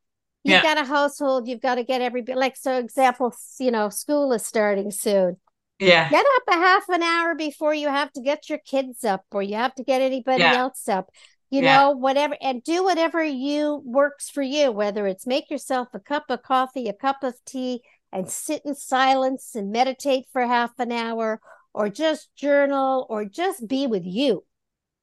You've 0.43 0.53
Yeah. 0.53 0.61
got 0.61 0.77
a 0.77 0.85
household, 0.85 1.47
you've 1.47 1.61
got 1.61 1.75
to 1.75 1.83
get 1.83 2.01
everybody 2.01 2.37
like 2.39 2.55
so 2.57 2.77
example, 2.77 3.33
you 3.59 3.69
know, 3.69 3.89
school 3.89 4.31
is 4.33 4.45
starting 4.45 4.89
soon. 4.91 5.37
Yeah. 5.79 6.09
Get 6.09 6.25
up 6.25 6.43
a 6.49 6.53
half 6.57 6.89
an 6.89 7.03
hour 7.03 7.35
before 7.35 7.73
you 7.73 7.89
have 7.89 8.11
to 8.13 8.21
get 8.21 8.49
your 8.49 8.59
kids 8.59 9.03
up 9.03 9.25
or 9.31 9.43
you 9.43 9.55
have 9.55 9.75
to 9.75 9.83
get 9.83 10.01
anybody 10.01 10.41
Yeah. 10.41 10.55
else 10.55 10.87
up. 10.87 11.09
You 11.49 11.61
Yeah. 11.61 11.75
know, 11.75 11.91
whatever, 11.91 12.35
and 12.41 12.63
do 12.63 12.83
whatever 12.83 13.23
you 13.23 13.81
works 13.85 14.29
for 14.29 14.41
you, 14.41 14.71
whether 14.71 15.05
it's 15.05 15.27
make 15.27 15.49
yourself 15.51 15.89
a 15.93 15.99
cup 15.99 16.25
of 16.29 16.41
coffee, 16.43 16.87
a 16.87 16.93
cup 16.93 17.23
of 17.23 17.35
tea, 17.45 17.81
and 18.11 18.29
sit 18.29 18.61
in 18.65 18.73
silence 18.73 19.53
and 19.55 19.71
meditate 19.71 20.25
for 20.31 20.45
half 20.47 20.71
an 20.79 20.91
hour, 20.91 21.41
or 21.73 21.89
just 21.89 22.33
journal, 22.35 23.05
or 23.09 23.25
just 23.25 23.67
be 23.67 23.87
with 23.87 24.05
you, 24.05 24.43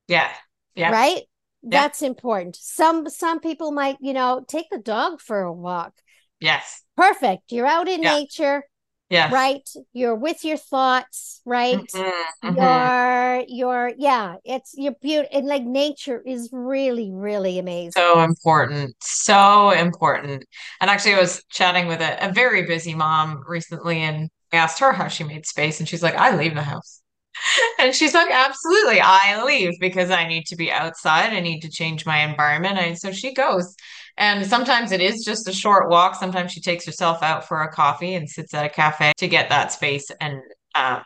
Yeah. 0.08 0.30
Yeah. 0.74 0.90
right? 0.90 1.22
That's 1.62 2.02
important. 2.02 2.56
Some 2.56 3.08
some 3.08 3.40
people 3.40 3.72
might, 3.72 3.96
you 4.00 4.12
know, 4.12 4.44
take 4.46 4.70
the 4.70 4.78
dog 4.78 5.20
for 5.20 5.40
a 5.40 5.52
walk. 5.52 5.92
Yes. 6.40 6.82
Perfect. 6.96 7.50
You're 7.52 7.66
out 7.66 7.88
in 7.88 8.00
Yeah. 8.02 8.12
nature, 8.20 8.62
Yeah. 9.10 9.32
right? 9.32 9.68
You're 9.92 10.14
with 10.14 10.44
your 10.44 10.56
thoughts, 10.56 11.40
right? 11.44 11.76
Mhm, 11.76 12.12
mhm. 12.44 12.56
Your 12.60 13.44
your 13.48 13.92
yeah, 13.98 14.36
it's 14.44 14.74
your 14.76 14.92
beauty 15.02 15.28
and 15.32 15.46
like 15.46 15.64
nature 15.64 16.22
is 16.24 16.48
really, 16.52 17.10
really 17.12 17.58
amazing. 17.58 17.92
So 17.92 18.20
important, 18.22 18.94
so 19.02 19.70
important. 19.70 20.44
And 20.80 20.90
actually, 20.90 21.14
I 21.14 21.20
was 21.20 21.42
chatting 21.50 21.88
with 21.88 22.00
a, 22.00 22.28
a 22.28 22.32
very 22.32 22.62
busy 22.66 22.94
mom 22.94 23.42
recently, 23.46 23.98
and 24.00 24.30
I 24.52 24.56
asked 24.56 24.80
her 24.80 24.92
how 24.92 25.08
she 25.08 25.24
made 25.24 25.46
space, 25.46 25.80
and 25.80 25.88
she's 25.88 26.02
like, 26.02 26.14
I 26.14 26.36
leave 26.36 26.54
the 26.54 26.62
house. 26.62 27.02
And 27.80 27.94
she's 27.94 28.14
like, 28.14 28.28
absolutely, 28.30 29.00
I 29.00 29.44
leave 29.44 29.74
because 29.78 30.10
I 30.10 30.26
need 30.26 30.46
to 30.46 30.56
be 30.56 30.72
outside. 30.72 31.32
I 31.32 31.38
need 31.38 31.60
to 31.60 31.70
change 31.70 32.04
my 32.04 32.24
environment. 32.24 32.76
And 32.76 32.98
so 32.98 33.12
she 33.12 33.32
goes. 33.32 33.76
And 34.16 34.44
sometimes 34.44 34.90
it 34.90 35.00
is 35.00 35.24
just 35.24 35.46
a 35.46 35.52
short 35.52 35.88
walk. 35.88 36.16
Sometimes 36.16 36.50
she 36.50 36.60
takes 36.60 36.84
herself 36.84 37.22
out 37.22 37.46
for 37.46 37.62
a 37.62 37.70
coffee 37.70 38.14
and 38.14 38.28
sits 38.28 38.52
at 38.52 38.64
a 38.64 38.68
cafe 38.68 39.12
to 39.18 39.28
get 39.28 39.50
that 39.50 39.70
space 39.70 40.10
and 40.20 40.40
uh, 40.74 41.00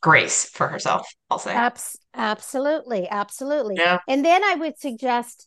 grace 0.00 0.46
for 0.46 0.66
herself, 0.66 1.06
I'll 1.30 1.38
say. 1.38 1.54
Abs- 1.54 1.98
absolutely, 2.14 3.08
absolutely. 3.08 3.76
Yeah. 3.76 4.00
And 4.08 4.24
then 4.24 4.42
I 4.42 4.56
would 4.56 4.78
suggest 4.78 5.46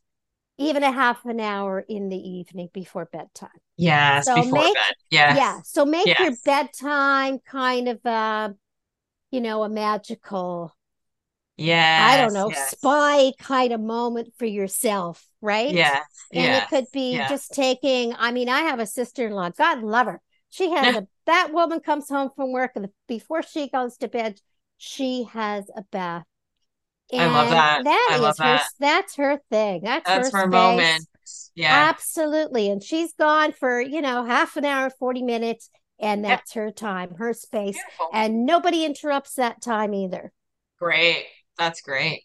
even 0.64 0.84
a 0.84 0.92
half 0.92 1.26
an 1.26 1.40
hour 1.40 1.80
in 1.88 2.10
the 2.10 2.18
evening 2.18 2.70
before 2.74 3.06
bedtime. 3.06 3.50
Yes, 3.78 4.26
So 4.26 4.36
before 4.36 4.52
make- 4.52 4.74
bed. 4.74 4.94
Yes. 5.10 5.38
Yeah. 5.38 5.62
So 5.64 5.86
make 5.86 6.20
your 6.20 6.34
bedtime 6.46 7.40
kind 7.40 7.88
of 7.88 8.00
a, 8.06 8.56
you 9.32 9.42
know, 9.42 9.64
a 9.64 9.70
magical, 9.70 10.76
yeah, 11.58 12.08
I 12.10 12.18
don't 12.18 12.34
know, 12.34 12.50
yes. 12.50 12.72
spy 12.72 13.32
kind 13.40 13.74
of 13.74 13.82
moment 13.82 14.34
for 14.38 14.46
yourself, 14.46 15.26
right? 15.42 15.72
Yes. 15.72 16.06
And 16.32 16.44
yes. 16.44 16.64
it 16.64 16.70
could 16.70 16.86
be 16.92 17.14
yes. 17.14 17.30
just 17.30 17.54
taking, 17.54 18.16
I 18.18 18.32
mean, 18.32 18.50
I 18.50 18.62
have 18.62 18.80
a 18.80 18.86
sister-in-law, 18.86 19.52
God 19.52 19.84
love 19.84 20.08
her. 20.08 20.22
She 20.50 20.70
has 20.70 20.96
a, 20.96 21.08
that 21.26 21.52
woman 21.52 21.80
comes 21.80 22.10
home 22.10 22.30
from 22.36 22.52
work 22.52 22.72
and 22.76 22.90
before 23.08 23.42
she 23.42 23.70
goes 23.70 23.98
to 23.98 24.08
bed, 24.08 24.40
she 24.78 25.24
has 25.32 25.66
a 25.76 25.84
bath. 25.92 26.26
I 27.12 27.26
love 27.28 27.46
And 27.48 27.54
that. 27.54 27.84
That 27.84 28.10
I 28.12 28.16
is 28.16 28.22
love 28.22 28.38
her, 28.38 28.44
that. 28.44 28.68
that's 28.80 29.16
her 29.18 29.40
thing. 29.50 29.82
That's, 29.84 30.08
That's 30.08 30.32
her 30.32 30.40
her 30.40 30.48
moment. 30.48 31.06
Yeah. 31.56 31.90
Absolutely. 31.90 32.70
And 32.70 32.82
she's 32.84 33.14
gone 33.14 33.52
for, 33.52 33.80
you 33.80 34.02
know, 34.02 34.26
half 34.26 34.56
an 34.58 34.66
hour, 34.66 34.90
40 34.90 35.22
minutes, 35.22 35.70
and 36.00 36.26
that's 36.26 36.54
her 36.54 36.72
time, 36.72 37.16
her 37.16 37.34
space. 37.34 37.76
Beautiful. 37.76 38.10
And 38.14 38.46
nobody 38.46 38.84
interrupts 38.86 39.36
that 39.36 39.62
time 39.62 39.94
either. 39.94 40.32
Great. 40.80 41.26
That's 41.58 41.82
great. 41.82 42.24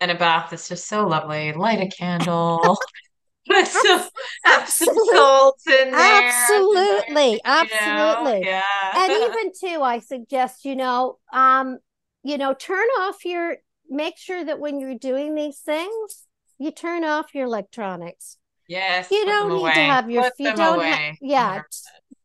And 0.00 0.10
a 0.10 0.14
bath 0.16 0.52
is 0.52 0.68
just 0.68 0.88
so 0.88 1.06
lovely. 1.06 1.52
Light 1.52 1.80
a 1.80 1.88
candle. 1.88 2.78
Put 3.48 3.66
some, 3.66 4.02
Absolute- 4.44 4.96
salt 5.12 5.60
in 5.66 5.90
there. 5.92 6.28
Absolutely. 6.28 7.32
Know, 7.34 7.40
Absolutely. 7.44 8.46
Yeah. 8.46 8.62
and 8.94 9.12
even 9.22 9.52
too 9.58 9.82
i 9.82 10.00
suggest 10.00 10.64
you 10.66 10.76
know 10.76 11.18
um 11.32 11.78
you 12.22 12.36
know 12.36 12.52
turn 12.52 12.86
off 12.98 13.24
your 13.24 13.56
make 13.88 14.16
sure 14.18 14.44
that 14.44 14.58
when 14.60 14.80
you're 14.80 14.94
doing 14.98 15.34
these 15.34 15.58
things 15.58 16.26
you 16.58 16.70
turn 16.70 17.04
off 17.04 17.34
your 17.34 17.46
electronics 17.46 18.36
yes. 18.68 19.10
you 19.10 19.24
don't 19.24 19.48
need 19.50 19.60
away. 19.60 19.72
to 19.74 19.80
have 19.80 20.10
your 20.10 20.22
Put 20.24 20.32
you 20.38 20.44
them 20.46 20.56
don't 20.56 20.84
ha- 20.84 21.12
yeah 21.20 21.62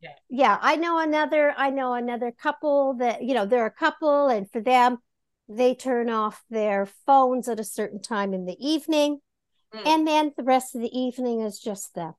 Yeah. 0.01 0.09
yeah 0.29 0.57
i 0.61 0.75
know 0.75 0.99
another 0.99 1.53
i 1.57 1.69
know 1.69 1.93
another 1.93 2.31
couple 2.31 2.95
that 2.95 3.23
you 3.23 3.33
know 3.33 3.45
they're 3.45 3.65
a 3.65 3.71
couple 3.71 4.27
and 4.27 4.49
for 4.51 4.59
them 4.61 4.97
they 5.49 5.75
turn 5.75 6.09
off 6.09 6.41
their 6.49 6.85
phones 7.05 7.47
at 7.47 7.59
a 7.59 7.63
certain 7.63 8.01
time 8.01 8.33
in 8.33 8.45
the 8.45 8.57
evening 8.59 9.19
Mm. 9.73 9.87
and 9.87 10.07
then 10.07 10.31
the 10.37 10.43
rest 10.43 10.75
of 10.75 10.81
the 10.81 10.95
evening 10.95 11.41
is 11.41 11.57
just 11.59 11.95
them 11.95 12.13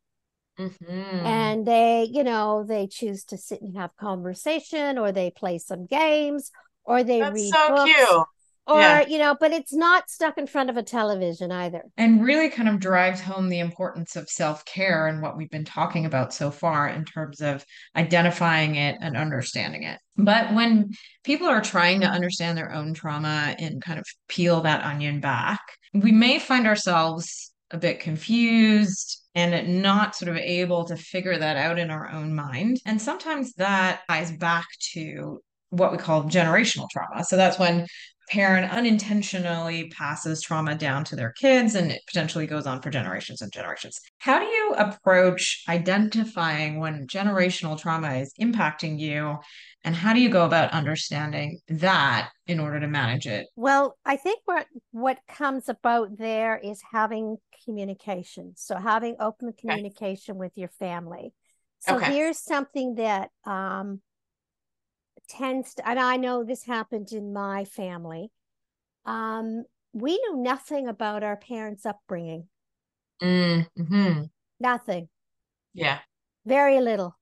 Mhm. 0.59 1.25
and 1.25 1.65
they 1.67 2.03
you 2.13 2.25
know 2.25 2.65
they 2.65 2.89
choose 2.89 3.23
to 3.27 3.37
sit 3.39 3.61
and 3.63 3.77
have 3.77 3.95
conversation 3.97 4.99
or 4.99 5.13
they 5.13 5.31
play 5.31 5.59
some 5.59 5.87
games 5.87 6.51
or 6.85 7.05
they 7.05 7.21
That's 7.21 7.35
read 7.35 7.53
so 7.55 7.69
books 7.69 7.93
cute. 7.95 8.27
Or 8.67 8.79
Yeah. 8.81 9.07
you 9.07 9.19
know 9.19 9.37
but 9.39 9.53
it's 9.53 9.73
not 9.73 10.09
stuck 10.09 10.39
in 10.39 10.47
front 10.47 10.71
of 10.71 10.77
a 10.77 10.83
television 10.83 11.53
either 11.53 11.83
and 11.97 12.23
really 12.25 12.49
kind 12.49 12.69
of 12.69 12.81
drives 12.81 13.21
home 13.21 13.49
the 13.49 13.59
importance 13.59 14.17
of 14.17 14.29
self-care 14.29 15.07
and 15.07 15.21
what 15.23 15.37
we've 15.37 15.51
been 15.51 15.65
talking 15.65 16.07
about 16.07 16.33
so 16.33 16.51
far 16.51 16.89
in 16.89 17.05
terms 17.05 17.41
of 17.41 17.65
identifying 17.97 18.77
it 18.77 18.97
and 19.01 19.17
understanding 19.17 19.83
it. 19.83 19.99
But 20.17 20.55
when 20.55 20.93
people 21.25 21.47
are 21.49 21.61
trying 21.61 22.01
to 22.01 22.07
understand 22.07 22.57
their 22.57 22.73
own 22.73 22.95
trauma 22.95 23.55
and 23.59 23.83
kind 23.83 23.99
of 23.99 24.07
peel 24.29 24.61
that 24.63 24.85
onion 24.85 25.21
back, 25.21 25.61
we 25.93 26.13
may 26.13 26.39
find 26.39 26.67
ourselves 26.67 27.53
a 27.71 27.79
bit 27.79 28.01
confused 28.01 29.23
and 29.35 29.83
not 29.83 30.15
sort 30.15 30.29
of 30.29 30.37
able 30.37 30.85
to 30.85 30.97
figure 30.97 31.37
that 31.37 31.57
out 31.57 31.79
in 31.79 31.91
our 31.91 32.11
own 32.11 32.35
mind. 32.35 32.79
And 32.87 33.03
sometimes 33.03 33.53
that 33.55 34.03
ties 34.09 34.31
back 34.31 34.67
to 34.93 35.41
what 35.71 35.91
we 35.91 35.99
call 35.99 36.25
generational 36.25 36.89
trauma. 36.91 37.25
So 37.25 37.37
that's 37.37 37.59
when 37.59 37.87
parent 38.31 38.71
unintentionally 38.73 39.91
passes 39.91 40.41
trauma 40.41 40.75
down 40.75 41.05
to 41.05 41.17
their 41.17 41.33
kids 41.33 41.75
and 41.75 41.91
it 41.91 42.01
potentially 42.07 42.47
goes 42.47 42.67
on 42.67 42.81
for 42.81 42.91
generations 42.91 43.43
and 43.43 43.53
generations. 43.53 44.01
How 44.19 44.39
do 44.39 44.47
you 44.47 44.75
approach 44.77 45.63
identifying 45.69 46.79
when 46.79 47.07
generational 47.07 47.79
trauma 47.79 48.15
is 48.15 48.33
impacting 48.41 48.99
you? 48.99 49.37
And 49.85 49.95
how 49.95 50.15
do 50.15 50.21
you 50.21 50.31
go 50.31 50.47
about 50.47 50.73
understanding 50.73 51.61
that 51.69 52.31
in 52.47 52.59
order 52.59 52.81
to 52.81 52.89
manage 52.89 53.27
it? 53.27 53.47
Well, 53.55 53.99
I 54.05 54.17
think 54.17 54.41
what 54.47 54.67
what 54.93 55.19
comes 55.29 55.69
about 55.69 56.17
there 56.17 56.57
is 56.57 56.81
having 56.91 57.37
communication. 57.65 58.53
So 58.57 58.77
having 58.77 59.17
open 59.21 59.53
communication 59.53 60.33
okay. 60.33 60.39
with 60.39 60.53
your 60.57 60.71
family. 60.71 61.35
So 61.81 61.97
okay. 61.97 62.15
here's 62.15 62.43
something 62.43 62.95
that 62.95 63.29
um, 63.45 64.01
tends 65.29 65.75
to, 65.75 65.89
and 65.89 65.99
I 65.99 66.17
know 66.17 66.45
this 66.45 66.65
happened 66.65 67.13
in 67.13 67.33
my 67.33 67.65
family. 67.65 68.31
Um, 69.05 69.65
we 69.93 70.19
knew 70.19 70.37
nothing 70.37 70.89
about 70.89 71.23
our 71.23 71.37
parents' 71.37 71.87
upbringing. 71.87 72.49
Mm-hmm. 73.23 74.25
Nothing. 74.61 75.09
Yeah. 75.73 75.99
Very 76.47 76.81
little. 76.81 77.17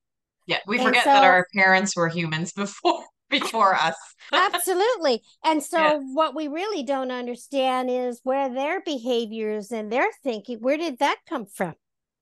Yeah, 0.47 0.59
we 0.66 0.78
forget 0.78 1.04
so, 1.04 1.11
that 1.11 1.25
our 1.25 1.47
parents 1.54 1.97
were 1.97 2.09
humans 2.09 2.52
before 2.52 3.04
before 3.30 3.75
us. 3.75 3.97
absolutely. 4.32 5.23
And 5.44 5.62
so 5.62 5.78
yeah. 5.78 5.99
what 6.12 6.35
we 6.35 6.49
really 6.49 6.82
don't 6.82 7.11
understand 7.11 7.88
is 7.90 8.21
where 8.25 8.52
their 8.52 8.82
behaviors 8.82 9.73
and 9.73 9.90
their 9.90 10.09
thinking, 10.23 10.59
where 10.59 10.76
did 10.76 10.99
that 10.99 11.18
come 11.26 11.47
from? 11.47 11.75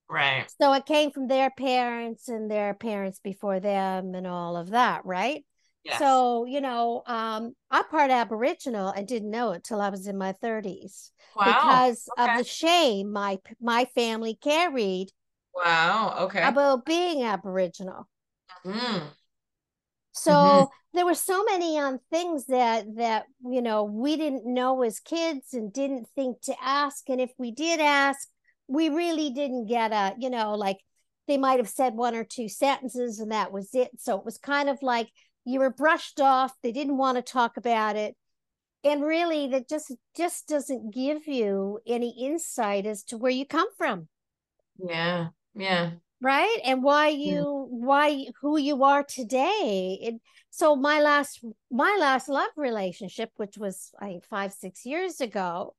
Right. 0.09 0.47
So 0.61 0.73
it 0.73 0.87
came 0.87 1.11
from 1.11 1.27
their 1.27 1.51
parents 1.51 2.29
and 2.29 2.51
their 2.51 2.75
parents 2.75 3.21
before 3.23 3.59
them 3.59 4.15
and 4.15 4.27
all 4.27 4.57
of 4.57 4.71
that, 4.71 5.05
right? 5.05 5.45
Yes. 5.85 5.99
So, 5.99 6.45
you 6.45 6.61
know, 6.61 7.03
um, 7.07 7.55
I'm 7.71 7.85
part 7.85 8.11
Aboriginal 8.11 8.91
and 8.91 9.09
didn't 9.09 9.31
know 9.31 9.53
it 9.53 9.65
till 9.65 9.81
I 9.81 9.89
was 9.89 10.07
in 10.07 10.19
my 10.19 10.35
30s 10.35 11.11
wow. 11.35 11.45
because 11.45 12.09
okay. 12.19 12.33
of 12.33 12.39
the 12.39 12.45
shame 12.45 13.13
my 13.13 13.39
my 13.61 13.87
family 13.95 14.35
carried. 14.35 15.09
Wow. 15.55 16.17
Okay. 16.21 16.43
About 16.43 16.85
being 16.85 17.25
Aboriginal. 17.25 18.07
Mm. 18.65 19.03
So 20.13 20.33
mm-hmm. 20.33 20.65
there 20.93 21.07
were 21.07 21.15
so 21.15 21.45
many 21.45 21.79
um 21.79 21.99
things 22.11 22.47
that 22.47 22.85
that 22.97 23.25
you 23.43 23.63
know 23.63 23.85
we 23.85 24.17
didn't 24.17 24.45
know 24.45 24.83
as 24.83 25.01
kids 25.01 25.55
and 25.55 25.73
didn't 25.73 26.09
think 26.15 26.43
to 26.43 26.55
ask, 26.63 27.09
and 27.09 27.21
if 27.21 27.31
we 27.39 27.53
did 27.53 27.81
ask, 27.81 28.29
we 28.69 28.91
really 28.91 29.31
didn't 29.31 29.67
get 29.67 29.93
a 29.93 30.15
you 30.19 30.29
know 30.29 30.55
like 30.55 30.79
they 31.27 31.39
might 31.39 31.59
have 31.59 31.69
said 31.69 31.95
one 31.95 32.17
or 32.17 32.25
two 32.25 32.49
sentences 32.49 33.21
and 33.21 33.31
that 33.33 33.53
was 33.53 33.71
it. 33.73 33.91
So 33.99 34.19
it 34.19 34.25
was 34.25 34.37
kind 34.37 34.69
of 34.69 34.83
like 34.83 35.09
you 35.45 35.59
were 35.61 35.71
brushed 35.71 36.21
off 36.21 36.53
they 36.63 36.73
didn't 36.73 36.99
want 36.99 37.17
to 37.17 37.23
talk 37.23 37.57
about 37.57 37.97
it. 37.97 38.17
And 38.83 39.03
really 39.03 39.49
that 39.49 39.69
just 39.69 39.93
just 40.17 40.49
doesn't 40.49 40.95
give 40.95 41.27
you 41.27 41.81
any 41.87 42.15
insight 42.19 42.87
as 42.87 43.03
to 43.05 43.19
where 43.19 43.31
you 43.33 43.47
come 43.47 43.69
from. 43.77 44.09
Yeah 44.79 45.29
yeah. 45.55 45.93
Right? 46.23 46.59
And 46.65 46.83
why 46.83 47.09
you 47.09 47.35
yeah. 47.35 47.87
why 47.87 48.27
who 48.41 48.59
you 48.59 48.85
are 48.85 49.03
today. 49.03 49.99
It, 50.03 50.15
so 50.51 50.77
my 50.77 51.01
last 51.01 51.45
my 51.71 51.97
last 51.99 52.29
love 52.29 52.51
relationship 52.57 53.31
which 53.37 53.57
was 53.57 53.93
i 54.01 54.07
think 54.07 54.25
five 54.25 54.53
six 54.53 54.85
years 54.85 55.21
ago 55.21 55.75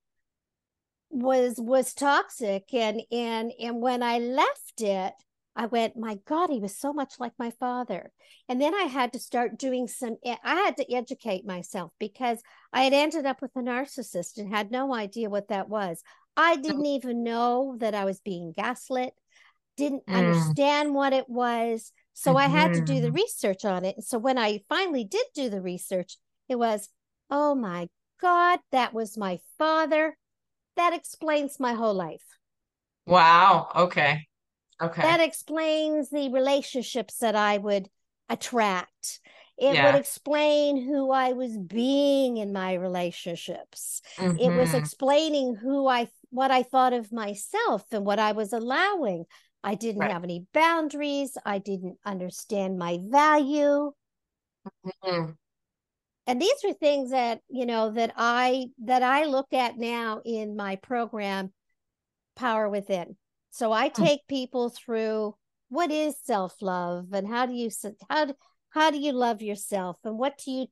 was 1.10 1.56
was 1.58 1.94
toxic. 1.94 2.74
And 2.74 3.02
and 3.12 3.52
and 3.60 3.82
when 3.82 4.02
i 4.02 4.18
left 4.18 4.82
it 4.82 5.14
I 5.56 5.66
went, 5.66 5.98
my 5.98 6.18
God, 6.26 6.50
he 6.50 6.60
was 6.60 6.78
so 6.78 6.94
much 6.94 7.16
like 7.20 7.34
my 7.38 7.52
father. 7.60 8.12
And 8.48 8.62
then 8.62 8.74
I 8.74 8.84
had 8.84 9.14
to 9.14 9.20
start 9.20 9.60
doing 9.60 9.88
some, 9.88 10.16
I 10.26 10.56
had 10.56 10.78
to 10.78 10.94
educate 10.94 11.46
myself 11.46 11.92
because 12.00 12.42
I 12.72 12.84
had 12.84 12.94
ended 12.94 13.26
up 13.26 13.42
with 13.42 13.52
a 13.56 13.60
narcissist 13.60 14.38
and 14.38 14.54
had 14.54 14.72
no 14.72 14.94
idea 14.94 15.30
what 15.30 15.50
that 15.50 15.68
was. 15.68 16.02
I 16.38 16.56
oh. 16.58 16.62
didn't 16.62 16.86
even 16.86 17.24
know 17.24 17.76
that 17.80 17.94
I 17.94 18.06
was 18.06 18.22
being 18.22 18.54
gaslit, 18.56 19.14
didn't 19.76 20.06
mm. 20.06 20.16
understand 20.16 20.94
what 20.94 21.12
it 21.12 21.28
was. 21.28 21.92
So 22.14 22.34
mm-hmm. 22.34 22.38
I 22.54 22.60
had 22.60 22.74
to 22.74 22.82
do 22.82 23.02
the 23.02 23.08
mm-hmm. 23.08 23.16
research 23.16 23.66
on 23.66 23.84
it. 23.84 23.96
And 23.98 24.06
so 24.06 24.18
when 24.18 24.38
I 24.38 24.62
finally 24.70 25.04
did 25.04 25.26
do 25.34 25.50
the 25.50 25.62
research, 25.62 26.18
it 26.48 26.56
was, 26.56 26.88
oh 27.30 27.56
my 27.56 27.90
God, 28.22 28.60
that 28.72 28.94
was 28.94 29.18
my 29.18 29.40
father. 29.58 30.18
That 30.78 30.94
explains 30.94 31.60
my 31.60 31.74
whole 31.74 31.94
life. 31.94 32.24
Wow. 33.06 33.70
Okay. 33.76 34.28
Okay. 34.82 35.02
That 35.02 35.20
explains 35.20 36.10
the 36.10 36.30
relationships 36.30 37.18
that 37.18 37.36
I 37.36 37.58
would 37.58 37.90
attract. 38.30 39.20
It 39.58 39.76
yeah. 39.76 39.92
would 39.92 40.00
explain 40.00 40.88
who 40.88 41.12
I 41.12 41.34
was 41.34 41.56
being 41.58 42.38
in 42.38 42.52
my 42.52 42.74
relationships. 42.74 44.02
Mm-hmm. 44.18 44.40
It 44.40 44.58
was 44.58 44.70
mm-hmm. 44.70 44.78
explaining 44.78 45.56
who 45.56 45.88
I 45.88 46.08
what 46.32 46.50
I 46.50 46.64
thought 46.64 46.94
of 46.94 47.12
myself 47.12 47.84
and 47.92 48.06
what 48.06 48.18
I 48.18 48.32
was 48.32 48.54
allowing. 48.54 49.26
I 49.64 49.76
didn't 49.76 50.02
right. 50.02 50.12
have 50.12 50.24
any 50.24 50.48
boundaries. 50.54 51.38
I 51.46 51.60
didn't 51.60 51.98
understand 52.04 52.80
my 52.80 53.00
value. 53.04 53.92
Mm-hmm. 54.86 55.32
And 56.28 56.42
these 56.42 56.64
are 56.66 56.74
things 56.74 57.12
that, 57.12 57.42
you 57.50 57.66
know, 57.66 57.92
that 57.92 58.14
I 58.16 58.68
that 58.86 59.04
I 59.04 59.26
look 59.26 59.54
at 59.54 59.78
now 59.78 60.22
in 60.26 60.56
my 60.56 60.78
program 60.78 61.52
Power 62.36 62.70
Within. 62.70 63.18
So 63.52 63.72
I 63.72 63.90
hmm. 63.90 64.04
take 64.04 64.28
people 64.28 64.70
through 64.70 65.36
what 65.70 65.92
is 65.92 66.16
self-love 66.24 67.08
and 67.14 67.28
how 67.28 67.46
do 67.46 67.54
you 67.54 67.70
how 68.10 68.26
do, 68.26 68.34
how 68.72 68.92
do 68.92 69.00
you 69.00 69.12
love 69.12 69.42
yourself? 69.42 69.98
And 70.04 70.18
what 70.18 70.42
do 70.44 70.52
you 70.52 70.68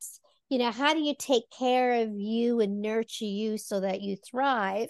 you 0.50 0.58
know 0.58 0.72
how 0.72 0.94
do 0.94 1.00
you 1.00 1.14
take 1.18 1.44
care 1.58 2.02
of 2.02 2.10
you 2.14 2.60
and 2.60 2.82
nurture 2.82 3.26
you 3.26 3.58
so 3.58 3.82
that 3.82 4.02
you 4.02 4.18
thrive? 4.18 4.90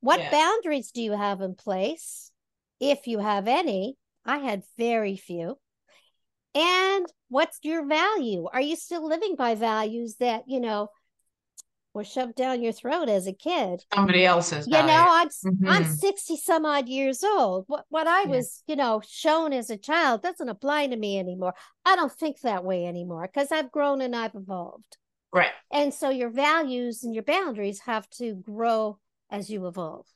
What 0.00 0.20
yeah. 0.20 0.30
boundaries 0.30 0.90
do 0.90 1.00
you 1.00 1.12
have 1.12 1.40
in 1.40 1.54
place? 1.54 2.30
If 2.78 3.06
you 3.06 3.18
have 3.18 3.48
any 3.48 3.96
i 4.24 4.38
had 4.38 4.62
very 4.78 5.16
few. 5.16 5.58
And 6.54 7.06
what's 7.28 7.58
your 7.62 7.86
value? 7.86 8.46
Are 8.52 8.60
you 8.60 8.76
still 8.76 9.06
living 9.06 9.36
by 9.36 9.54
values 9.54 10.16
that 10.20 10.44
you 10.46 10.60
know 10.60 10.88
were 11.94 12.04
shoved 12.04 12.34
down 12.34 12.62
your 12.62 12.72
throat 12.72 13.08
as 13.08 13.26
a 13.26 13.32
kid. 13.32 13.82
Somebody 13.94 14.24
else's. 14.24 14.66
You 14.66 14.74
know, 14.74 15.06
I'm 15.08 15.28
mm-hmm. 15.28 15.68
I'm 15.68 15.84
60 15.84 16.36
some 16.36 16.64
odd 16.64 16.88
years 16.88 17.22
old. 17.22 17.64
What 17.66 17.84
what 17.88 18.06
I 18.06 18.24
was, 18.24 18.62
you 18.66 18.76
know, 18.76 19.02
shown 19.06 19.52
as 19.52 19.70
a 19.70 19.76
child 19.76 20.22
doesn't 20.22 20.48
apply 20.48 20.86
to 20.88 20.96
me 20.96 21.18
anymore. 21.18 21.54
I 21.84 21.96
don't 21.96 22.12
think 22.12 22.40
that 22.40 22.64
way 22.64 22.86
anymore 22.86 23.28
because 23.32 23.52
I've 23.52 23.70
grown 23.70 24.00
and 24.00 24.16
I've 24.16 24.34
evolved. 24.34 24.96
Right. 25.32 25.52
And 25.72 25.92
so 25.92 26.10
your 26.10 26.30
values 26.30 27.04
and 27.04 27.14
your 27.14 27.24
boundaries 27.24 27.80
have 27.80 28.08
to 28.18 28.34
grow 28.34 28.98
as 29.30 29.48
you 29.48 29.66
evolve. 29.66 30.06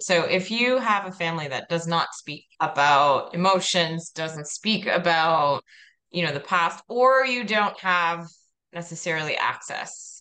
So 0.00 0.24
if 0.24 0.50
you 0.50 0.78
have 0.78 1.06
a 1.06 1.12
family 1.12 1.48
that 1.48 1.68
does 1.68 1.86
not 1.86 2.08
speak 2.14 2.44
about 2.60 3.34
emotions, 3.34 4.10
doesn't 4.10 4.48
speak 4.48 4.86
about, 4.86 5.62
you 6.10 6.26
know, 6.26 6.32
the 6.32 6.40
past, 6.40 6.82
or 6.88 7.24
you 7.24 7.44
don't 7.44 7.78
have 7.78 8.26
necessarily 8.72 9.36
access 9.36 10.13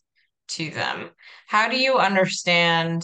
to 0.55 0.69
them. 0.69 1.09
How 1.47 1.69
do 1.69 1.77
you 1.77 1.97
understand 1.97 3.03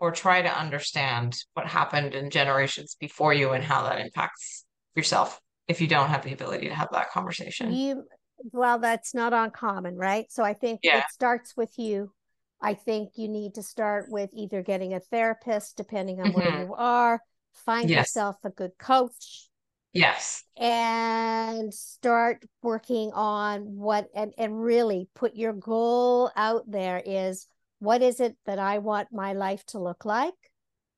or 0.00 0.10
try 0.10 0.42
to 0.42 0.58
understand 0.58 1.34
what 1.54 1.66
happened 1.66 2.14
in 2.14 2.30
generations 2.30 2.96
before 2.98 3.32
you 3.32 3.50
and 3.50 3.64
how 3.64 3.84
that 3.84 4.00
impacts 4.00 4.64
yourself 4.94 5.40
if 5.68 5.80
you 5.80 5.86
don't 5.86 6.08
have 6.08 6.24
the 6.24 6.32
ability 6.32 6.68
to 6.68 6.74
have 6.74 6.88
that 6.92 7.10
conversation? 7.10 7.72
You 7.72 8.04
well, 8.52 8.78
that's 8.78 9.14
not 9.14 9.32
uncommon, 9.32 9.96
right? 9.96 10.26
So 10.30 10.42
I 10.42 10.54
think 10.54 10.80
yeah. 10.82 10.98
it 10.98 11.04
starts 11.12 11.56
with 11.56 11.78
you. 11.78 12.12
I 12.60 12.74
think 12.74 13.10
you 13.16 13.28
need 13.28 13.54
to 13.54 13.62
start 13.62 14.06
with 14.08 14.30
either 14.32 14.62
getting 14.62 14.94
a 14.94 15.00
therapist, 15.00 15.76
depending 15.76 16.20
on 16.20 16.32
mm-hmm. 16.32 16.40
where 16.40 16.64
you 16.64 16.74
are, 16.74 17.20
find 17.52 17.88
yes. 17.88 18.00
yourself 18.00 18.36
a 18.44 18.50
good 18.50 18.72
coach, 18.78 19.48
Yes. 19.94 20.42
And 20.56 21.72
start 21.72 22.44
working 22.62 23.12
on 23.14 23.76
what 23.76 24.08
and, 24.14 24.34
and 24.36 24.60
really 24.60 25.08
put 25.14 25.36
your 25.36 25.52
goal 25.52 26.30
out 26.34 26.68
there 26.68 27.00
is 27.04 27.46
what 27.78 28.02
is 28.02 28.18
it 28.18 28.36
that 28.44 28.58
I 28.58 28.78
want 28.78 29.08
my 29.12 29.34
life 29.34 29.64
to 29.66 29.78
look 29.78 30.04
like? 30.04 30.34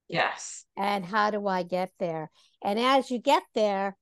Yes. 0.09 0.65
And 0.77 1.05
how 1.05 1.31
do 1.31 1.47
I 1.47 1.63
get 1.63 1.91
there? 1.99 2.31
And 2.65 2.79
as 2.79 3.11
you 3.11 3.19
get 3.19 3.43
there, 3.55 3.97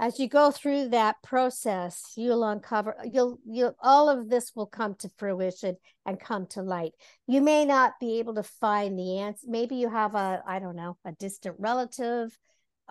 as 0.00 0.18
you 0.18 0.28
go 0.28 0.50
through 0.50 0.88
that 0.88 1.22
process, 1.22 2.02
you'll 2.16 2.42
uncover 2.42 2.96
you'll 3.12 3.38
you'll 3.46 3.76
all 3.80 4.08
of 4.08 4.28
this 4.28 4.50
will 4.56 4.66
come 4.66 4.96
to 4.96 5.10
fruition 5.18 5.76
and 6.04 6.18
come 6.18 6.46
to 6.48 6.62
light. 6.62 6.92
You 7.28 7.42
may 7.42 7.64
not 7.64 7.92
be 8.00 8.18
able 8.18 8.34
to 8.34 8.42
find 8.42 8.98
the 8.98 9.18
answer. 9.18 9.46
Maybe 9.48 9.76
you 9.76 9.88
have 9.88 10.16
a, 10.16 10.42
I 10.44 10.58
don't 10.58 10.74
know, 10.74 10.96
a 11.04 11.12
distant 11.12 11.54
relative 11.60 12.36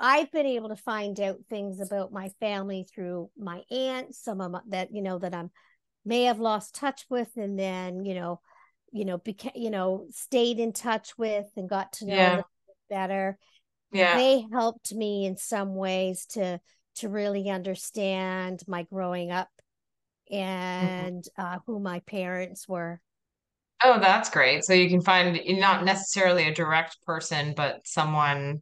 I've 0.02 0.32
been 0.32 0.48
able 0.48 0.70
to 0.70 0.76
find 0.76 1.20
out 1.20 1.38
things 1.50 1.80
about 1.80 2.12
my 2.12 2.30
family 2.40 2.88
through 2.94 3.30
my 3.38 3.62
aunt, 3.70 4.16
some 4.16 4.42
of 4.42 4.52
my, 4.52 4.62
that 4.70 4.94
you 4.94 5.02
know 5.02 5.20
that 5.20 5.36
I'm 5.36 5.52
may 6.04 6.24
have 6.24 6.40
lost 6.40 6.76
touch 6.76 7.06
with, 7.10 7.30
and 7.38 7.58
then 7.58 8.04
you 8.04 8.16
know, 8.16 8.42
you 8.92 9.06
know, 9.06 9.20
beca- 9.20 9.52
you 9.56 9.70
know, 9.70 10.08
stayed 10.10 10.60
in 10.60 10.74
touch 10.74 11.18
with 11.18 11.46
and 11.56 11.70
got 11.70 11.94
to 11.94 12.06
know 12.06 12.16
yeah. 12.16 12.36
them 12.38 12.46
better. 12.90 13.38
Yeah, 13.92 14.18
they 14.18 14.46
helped 14.52 14.94
me 14.94 15.26
in 15.26 15.38
some 15.38 15.76
ways 15.76 16.26
to 16.32 16.60
to 16.96 17.08
really 17.08 17.50
understand 17.50 18.62
my 18.68 18.84
growing 18.84 19.32
up 19.32 19.50
and 20.32 21.24
uh, 21.38 21.60
who 21.68 21.80
my 21.80 22.00
parents 22.00 22.68
were. 22.68 23.00
Oh, 23.84 24.00
that's 24.00 24.30
great. 24.30 24.64
So 24.64 24.74
you 24.74 24.90
can 24.90 25.02
find 25.02 25.40
not 25.60 25.86
necessarily 25.86 26.48
a 26.48 26.54
direct 26.54 26.98
person, 27.06 27.54
but 27.56 27.82
someone 27.86 28.62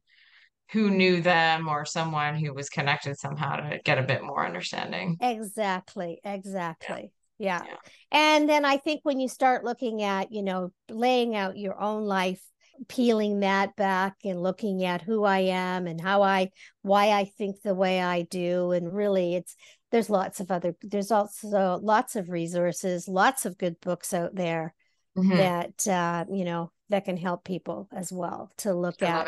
who 0.72 0.92
knew 0.92 1.22
them 1.22 1.68
or 1.68 1.86
someone 1.86 2.36
who 2.36 2.54
was 2.54 2.70
connected 2.70 3.18
somehow 3.18 3.56
to 3.56 3.80
get 3.84 3.98
a 3.98 4.04
bit 4.04 4.24
more 4.24 4.46
understanding. 4.46 5.18
Exactly. 5.20 6.20
Exactly. 6.24 7.12
Yeah. 7.40 7.64
yeah. 7.66 7.76
And 8.12 8.48
then 8.48 8.66
I 8.66 8.78
think 8.78 9.02
when 9.04 9.20
you 9.20 9.28
start 9.28 9.64
looking 9.64 10.04
at, 10.04 10.32
you 10.32 10.44
know, 10.44 10.72
laying 10.90 11.36
out 11.36 11.58
your 11.58 11.80
own 11.82 12.04
life, 12.04 12.42
peeling 12.88 13.40
that 13.40 13.76
back 13.76 14.16
and 14.24 14.44
looking 14.44 14.86
at 14.86 15.02
who 15.02 15.24
I 15.24 15.40
am 15.40 15.88
and 15.88 16.00
how 16.00 16.22
I, 16.22 16.52
why 16.82 17.12
I 17.12 17.26
think 17.26 17.62
the 17.62 17.76
way 17.76 18.02
I 18.02 18.24
do. 18.24 18.72
And 18.72 18.94
really, 18.94 19.36
it's, 19.36 19.56
there's 19.92 20.10
lots 20.10 20.40
of 20.40 20.52
other, 20.52 20.76
there's 20.84 21.12
also 21.12 21.80
lots 21.82 22.16
of 22.16 22.30
resources, 22.30 23.08
lots 23.08 23.46
of 23.46 23.58
good 23.58 23.80
books 23.82 24.14
out 24.14 24.36
there 24.36 24.76
mm-hmm. 25.18 25.36
that, 25.38 25.88
uh, 25.88 26.26
you 26.32 26.46
know, 26.46 26.72
that 26.90 27.06
can 27.06 27.18
help 27.18 27.44
people 27.44 27.88
as 27.92 28.12
well 28.12 28.52
to 28.58 28.74
look 28.74 29.02
at 29.02 29.28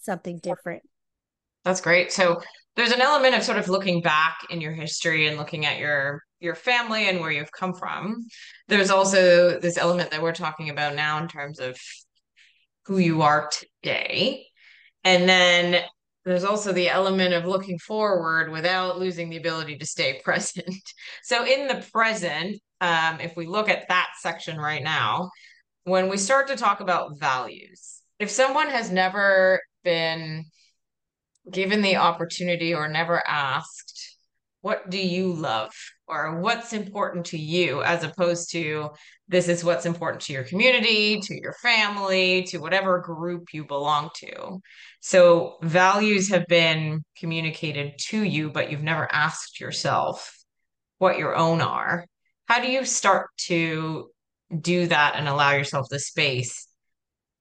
something 0.00 0.38
different. 0.38 0.82
That's 1.64 1.80
great. 1.80 2.12
So 2.12 2.40
there's 2.76 2.92
an 2.92 3.00
element 3.00 3.34
of 3.34 3.42
sort 3.42 3.58
of 3.58 3.68
looking 3.68 4.00
back 4.02 4.38
in 4.50 4.60
your 4.60 4.72
history 4.72 5.26
and 5.26 5.36
looking 5.36 5.64
at 5.64 5.78
your 5.78 6.22
your 6.40 6.54
family 6.54 7.08
and 7.08 7.20
where 7.20 7.30
you've 7.30 7.52
come 7.52 7.72
from. 7.72 8.26
There's 8.68 8.90
also 8.90 9.58
this 9.58 9.78
element 9.78 10.10
that 10.10 10.20
we're 10.20 10.32
talking 10.32 10.68
about 10.68 10.94
now 10.94 11.18
in 11.18 11.28
terms 11.28 11.58
of 11.58 11.78
who 12.84 12.98
you 12.98 13.22
are 13.22 13.50
today. 13.82 14.46
And 15.04 15.26
then 15.28 15.82
there's 16.24 16.44
also 16.44 16.72
the 16.72 16.88
element 16.88 17.34
of 17.34 17.46
looking 17.46 17.78
forward 17.78 18.50
without 18.50 18.98
losing 18.98 19.30
the 19.30 19.36
ability 19.36 19.78
to 19.78 19.86
stay 19.86 20.20
present. 20.24 20.82
so 21.22 21.46
in 21.46 21.66
the 21.66 21.84
present, 21.92 22.60
um, 22.84 23.18
if 23.20 23.34
we 23.34 23.46
look 23.46 23.70
at 23.70 23.88
that 23.88 24.10
section 24.20 24.58
right 24.58 24.82
now, 24.82 25.30
when 25.84 26.10
we 26.10 26.18
start 26.18 26.48
to 26.48 26.56
talk 26.56 26.80
about 26.80 27.18
values, 27.18 28.02
if 28.18 28.30
someone 28.30 28.68
has 28.68 28.90
never 28.90 29.60
been 29.82 30.44
given 31.50 31.80
the 31.80 31.96
opportunity 31.96 32.74
or 32.74 32.88
never 32.88 33.22
asked, 33.26 34.18
what 34.60 34.90
do 34.90 34.98
you 34.98 35.32
love 35.32 35.72
or 36.06 36.40
what's 36.40 36.74
important 36.74 37.24
to 37.26 37.38
you, 37.38 37.82
as 37.82 38.04
opposed 38.04 38.50
to 38.52 38.90
this 39.28 39.48
is 39.48 39.64
what's 39.64 39.86
important 39.86 40.22
to 40.24 40.34
your 40.34 40.44
community, 40.44 41.20
to 41.20 41.34
your 41.40 41.54
family, 41.62 42.42
to 42.44 42.58
whatever 42.58 42.98
group 42.98 43.48
you 43.54 43.64
belong 43.64 44.10
to. 44.16 44.60
So 45.00 45.56
values 45.62 46.28
have 46.28 46.46
been 46.46 47.02
communicated 47.16 47.94
to 48.08 48.22
you, 48.22 48.50
but 48.50 48.70
you've 48.70 48.82
never 48.82 49.08
asked 49.10 49.58
yourself 49.60 50.36
what 50.98 51.18
your 51.18 51.34
own 51.34 51.62
are. 51.62 52.06
How 52.46 52.60
do 52.60 52.70
you 52.70 52.84
start 52.84 53.28
to 53.46 54.10
do 54.60 54.86
that 54.86 55.14
and 55.16 55.28
allow 55.28 55.52
yourself 55.52 55.88
the 55.88 55.98
space 55.98 56.68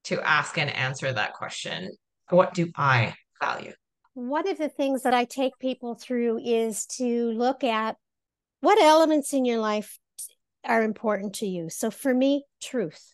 to 0.06 0.22
ask 0.22 0.58
and 0.58 0.70
answer 0.70 1.12
that 1.12 1.34
question? 1.34 1.92
What 2.30 2.54
do 2.54 2.72
I 2.76 3.16
value? 3.42 3.74
One 4.14 4.48
of 4.48 4.58
the 4.58 4.70
things 4.70 5.04
that 5.04 5.14
I 5.14 5.26
take 5.26 5.58
people 5.60 5.96
through 5.96 6.40
is 6.44 6.86
to 6.98 7.32
look 7.32 7.64
at 7.64 7.98
what 8.62 8.82
elements 8.82 9.34
in 9.34 9.44
your 9.44 9.60
life 9.60 10.00
are 10.64 10.84
important 10.84 11.36
to 11.36 11.46
you. 11.46 11.70
So 11.70 11.92
for 11.92 12.14
me, 12.14 12.46
truth. 12.62 13.14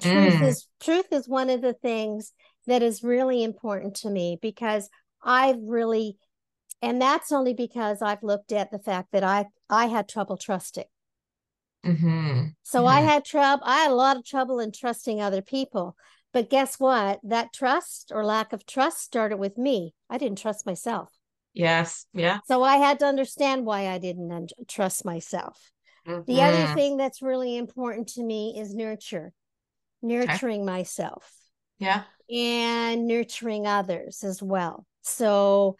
Truth 0.00 0.34
mm. 0.34 0.42
is 0.42 0.66
truth 0.80 1.06
is 1.12 1.28
one 1.28 1.48
of 1.48 1.62
the 1.62 1.72
things 1.72 2.32
that 2.66 2.82
is 2.82 3.02
really 3.02 3.42
important 3.42 3.94
to 3.96 4.10
me 4.10 4.38
because 4.42 4.90
I've 5.22 5.56
really 5.62 6.18
and 6.82 7.00
that's 7.00 7.32
only 7.32 7.54
because 7.54 8.02
I've 8.02 8.22
looked 8.22 8.52
at 8.52 8.70
the 8.70 8.78
fact 8.78 9.12
that 9.12 9.24
I 9.24 9.46
I 9.70 9.86
had 9.86 10.08
trouble 10.08 10.36
trusting. 10.36 10.84
Mm-hmm. 11.84 12.46
So 12.62 12.78
mm-hmm. 12.80 12.88
I 12.88 13.00
had 13.00 13.24
trouble. 13.24 13.64
I 13.66 13.82
had 13.82 13.90
a 13.90 13.94
lot 13.94 14.16
of 14.16 14.24
trouble 14.24 14.60
in 14.60 14.72
trusting 14.72 15.20
other 15.20 15.42
people. 15.42 15.96
But 16.32 16.50
guess 16.50 16.78
what? 16.78 17.20
That 17.22 17.52
trust 17.52 18.12
or 18.14 18.24
lack 18.24 18.52
of 18.52 18.66
trust 18.66 19.00
started 19.00 19.38
with 19.38 19.56
me. 19.56 19.94
I 20.10 20.18
didn't 20.18 20.38
trust 20.38 20.66
myself. 20.66 21.10
Yes. 21.54 22.04
Yeah. 22.12 22.40
So 22.46 22.62
I 22.62 22.76
had 22.76 22.98
to 22.98 23.06
understand 23.06 23.64
why 23.64 23.88
I 23.88 23.96
didn't 23.96 24.30
un- 24.30 24.48
trust 24.68 25.04
myself. 25.06 25.72
Mm-hmm. 26.06 26.30
The 26.30 26.42
other 26.42 26.74
thing 26.74 26.98
that's 26.98 27.22
really 27.22 27.56
important 27.56 28.08
to 28.08 28.22
me 28.22 28.54
is 28.58 28.74
nurture, 28.74 29.32
nurturing 30.02 30.60
okay. 30.60 30.72
myself. 30.72 31.32
Yeah. 31.78 32.02
And 32.30 33.06
nurturing 33.06 33.66
others 33.66 34.22
as 34.22 34.42
well. 34.42 34.86
So, 35.02 35.76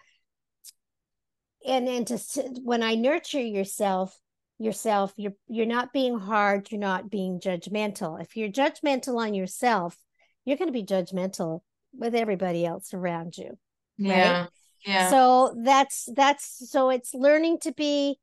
and 1.66 1.88
and 1.88 2.06
to 2.06 2.16
when 2.62 2.82
I 2.82 2.94
nurture 2.94 3.40
yourself, 3.40 4.16
yourself 4.58 5.12
you're 5.16 5.34
you're 5.48 5.66
not 5.66 5.92
being 5.92 6.18
hard 6.18 6.70
you're 6.70 6.80
not 6.80 7.10
being 7.10 7.38
judgmental 7.40 8.20
if 8.20 8.36
you're 8.36 8.48
judgmental 8.48 9.16
on 9.16 9.34
yourself 9.34 9.96
you're 10.44 10.56
going 10.56 10.68
to 10.68 10.72
be 10.72 10.84
judgmental 10.84 11.60
with 11.92 12.14
everybody 12.14 12.64
else 12.64 12.94
around 12.94 13.36
you 13.36 13.58
yeah 13.98 14.40
right? 14.40 14.48
yeah 14.86 15.10
so 15.10 15.54
that's 15.62 16.08
that's 16.14 16.70
so 16.70 16.88
it's 16.88 17.12
learning 17.12 17.58
to 17.58 17.72
be 17.72 18.18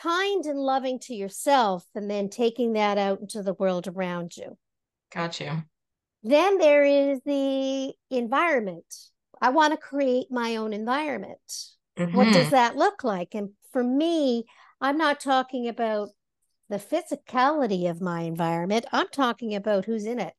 kind 0.00 0.46
and 0.46 0.58
loving 0.58 0.98
to 0.98 1.14
yourself 1.14 1.84
and 1.94 2.10
then 2.10 2.28
taking 2.28 2.74
that 2.74 2.96
out 2.96 3.20
into 3.20 3.42
the 3.42 3.54
world 3.54 3.86
around 3.86 4.36
you 4.36 4.56
got 5.12 5.40
you 5.40 5.62
then 6.22 6.58
there 6.58 6.84
is 6.84 7.20
the 7.26 7.92
environment 8.10 8.94
i 9.42 9.50
want 9.50 9.72
to 9.72 9.78
create 9.78 10.26
my 10.30 10.56
own 10.56 10.72
environment 10.72 11.38
mm-hmm. 11.98 12.16
what 12.16 12.24
does 12.26 12.46
mm-hmm. 12.46 12.50
that 12.50 12.76
look 12.76 13.04
like 13.04 13.34
and 13.34 13.50
for 13.72 13.84
me 13.84 14.44
I'm 14.80 14.98
not 14.98 15.20
talking 15.20 15.68
about 15.68 16.10
the 16.68 16.78
physicality 16.78 17.88
of 17.88 18.00
my 18.00 18.22
environment. 18.22 18.86
I'm 18.92 19.08
talking 19.08 19.54
about 19.54 19.84
who's 19.84 20.04
in 20.04 20.18
it. 20.18 20.34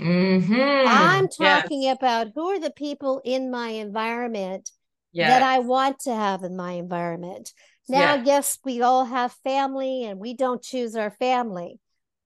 Mm-hmm. 0.00 0.88
I'm 0.88 1.28
talking 1.28 1.82
yes. 1.82 1.96
about 1.96 2.28
who 2.34 2.48
are 2.48 2.60
the 2.60 2.72
people 2.72 3.20
in 3.24 3.50
my 3.50 3.68
environment 3.68 4.70
yes. 5.12 5.28
that 5.28 5.42
I 5.42 5.60
want 5.60 6.00
to 6.00 6.14
have 6.14 6.42
in 6.42 6.56
my 6.56 6.72
environment. 6.72 7.52
Now, 7.88 8.14
yes. 8.14 8.26
yes, 8.26 8.58
we 8.64 8.82
all 8.82 9.04
have 9.04 9.32
family 9.44 10.04
and 10.04 10.18
we 10.18 10.34
don't 10.34 10.62
choose 10.62 10.96
our 10.96 11.10
family, 11.10 11.78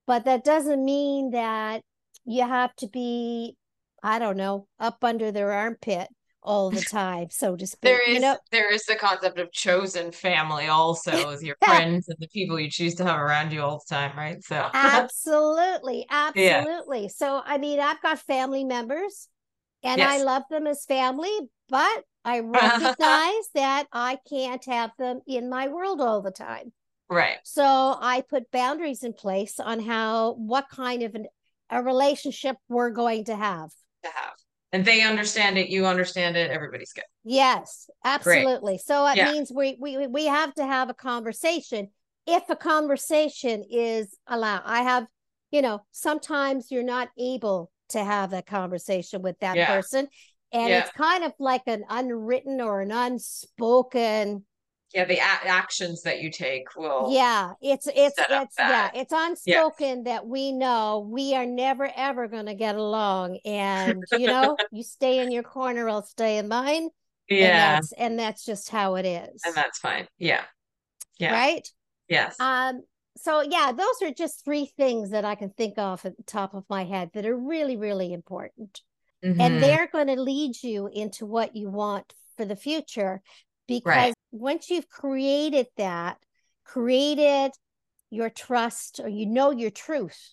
but 0.06 0.24
that 0.24 0.44
doesn't 0.44 0.85
mean 0.85 1.30
that 1.32 1.82
you 2.24 2.42
have 2.42 2.74
to 2.76 2.88
be, 2.88 3.56
I 4.02 4.18
don't 4.18 4.37
know, 4.37 4.68
up 4.78 5.02
under 5.02 5.32
their 5.32 5.52
armpit 5.52 6.09
all 6.46 6.70
the 6.70 6.80
time, 6.90 7.28
so 7.30 7.56
to 7.56 7.66
speak. 7.66 7.80
There 7.82 8.09
is 8.09 8.14
you 8.14 8.20
know? 8.20 8.38
there 8.50 8.72
is 8.72 8.85
the 8.85 8.94
concept 8.94 9.38
of 9.38 9.52
chosen 9.52 10.12
family 10.12 10.68
also 10.68 11.30
as 11.30 11.42
your 11.42 11.56
friends 11.64 12.09
and 12.09 12.16
the 12.18 12.28
people 12.28 12.59
you 12.59 12.70
choose 12.70 12.94
to 12.96 13.04
have 13.04 13.20
around 13.20 13.52
you 13.52 13.61
all 13.61 13.82
the 13.87 13.94
time, 13.94 14.16
right? 14.16 14.42
So 14.42 14.68
absolutely, 14.72 16.06
absolutely. 16.11 17.02
Yeah. 17.02 17.09
So 17.09 17.42
I 17.44 17.59
mean, 17.59 17.80
I've 17.80 18.00
got 18.00 18.18
family 18.20 18.64
members 18.64 19.28
and 19.82 19.98
yes. 19.98 20.20
I 20.20 20.24
love 20.24 20.44
them 20.48 20.66
as 20.66 20.85
family, 20.85 21.37
but 21.68 22.04
I 22.24 22.40
uh-huh. 22.40 22.48
recognize 22.48 23.48
that 23.54 23.87
I 23.92 24.18
can't 24.28 24.64
have 24.64 24.92
them 24.98 25.20
in 25.26 25.50
my 25.50 25.68
world 25.68 26.00
all 26.00 26.22
the 26.22 26.30
time. 26.30 26.72
Right. 27.09 27.38
So 27.44 27.64
I 27.64 28.24
put 28.28 28.50
boundaries 28.50 29.04
in 29.04 29.12
place 29.12 29.61
on 29.61 29.80
how 29.80 30.35
what 30.35 30.66
kind 30.68 31.02
of 31.02 31.14
an, 31.14 31.26
a 31.70 31.82
relationship 31.82 32.56
we're 32.68 32.90
going 32.90 33.24
to 33.26 33.37
have. 33.37 33.70
To 34.02 34.11
have 34.12 34.35
and 34.72 34.85
they 34.85 35.02
understand 35.02 35.59
it 35.59 35.68
you 35.68 35.87
understand 35.87 36.37
it 36.37 36.50
everybody's 36.50 36.92
good 36.92 37.05
yes 37.24 37.88
absolutely 38.05 38.74
Great. 38.74 38.81
so 38.81 39.07
it 39.07 39.16
yeah. 39.16 39.33
means 39.33 39.52
we, 39.55 39.76
we 39.81 40.07
we 40.07 40.26
have 40.26 40.55
to 40.55 40.64
have 40.64 40.90
a 40.90 40.94
conversation 40.94 41.88
if 42.26 42.42
a 42.48 42.57
conversation 42.57 43.64
is 43.70 44.16
allowed 44.26 44.62
i 44.64 44.83
have 44.83 45.07
you 45.50 45.62
know 45.62 45.83
sometimes 45.92 46.70
you're 46.70 46.83
not 46.83 47.09
able 47.18 47.70
to 47.88 48.02
have 48.02 48.33
a 48.33 48.42
conversation 48.42 49.22
with 49.22 49.38
that 49.40 49.57
yeah. 49.57 49.74
person 49.74 50.09
and 50.52 50.70
yeah. 50.70 50.81
it's 50.81 50.92
kind 50.92 51.24
of 51.24 51.33
like 51.38 51.62
an 51.66 51.85
unwritten 51.88 52.61
or 52.61 52.81
an 52.81 52.90
unspoken 52.90 54.44
yeah 54.94 55.05
the 55.05 55.16
a- 55.16 55.49
actions 55.49 56.03
that 56.03 56.20
you 56.20 56.31
take 56.31 56.75
will 56.77 57.09
yeah 57.12 57.53
it's 57.61 57.87
it's 57.88 58.14
it's 58.18 58.55
yeah 58.59 58.90
it's 58.94 59.12
unspoken 59.14 59.99
yeah. 59.99 60.12
that 60.12 60.27
we 60.27 60.53
know 60.53 61.07
we 61.11 61.35
are 61.35 61.46
never 61.46 61.90
ever 61.96 62.29
going 62.29 62.46
to 62.46 62.55
get 62.55 62.77
along 62.77 63.38
and 63.44 64.03
you 64.12 64.27
know 64.27 64.57
you 64.72 64.83
stay 64.83 65.18
in 65.18 65.33
your 65.33 65.42
corner 65.42 65.88
i'll 65.88 66.03
stay 66.03 66.38
in 66.38 66.49
mine 66.49 66.88
yeah. 67.29 67.46
and 67.46 67.77
that's, 67.77 67.92
and 67.92 68.18
that's 68.18 68.44
just 68.44 68.70
how 68.70 68.94
it 68.96 69.07
is. 69.07 69.42
And 69.44 69.55
that's 69.55 69.79
fine. 69.79 70.07
Yeah. 70.18 70.42
Yeah. 71.18 71.33
Right? 71.33 71.68
Yes. 72.09 72.38
Um 72.40 72.83
so 73.18 73.40
yeah 73.40 73.72
those 73.72 74.03
are 74.03 74.12
just 74.12 74.44
three 74.44 74.70
things 74.77 75.09
that 75.12 75.25
i 75.25 75.35
can 75.35 75.49
think 75.49 75.79
of 75.79 76.05
at 76.05 76.14
the 76.18 76.22
top 76.25 76.53
of 76.53 76.64
my 76.68 76.85
head 76.85 77.09
that 77.14 77.25
are 77.25 77.37
really 77.37 77.77
really 77.77 78.12
important. 78.12 78.83
Mm-hmm. 79.25 79.40
and 79.40 79.62
they're 79.62 79.88
going 79.90 80.09
to 80.09 80.20
lead 80.20 80.62
you 80.62 80.90
into 80.92 81.25
what 81.25 81.57
you 81.57 81.70
want 81.70 82.12
for 82.37 82.44
the 82.44 82.55
future 82.55 83.22
because 83.66 83.96
right. 83.96 84.14
Once 84.31 84.71
you've 84.71 84.89
created 84.89 85.67
that, 85.77 86.19
created 86.65 87.53
your 88.11 88.31
trust 88.31 89.01
or 89.03 89.09
you 89.09 89.27
know 89.27 89.51
your 89.51 89.71
truth. 89.71 90.33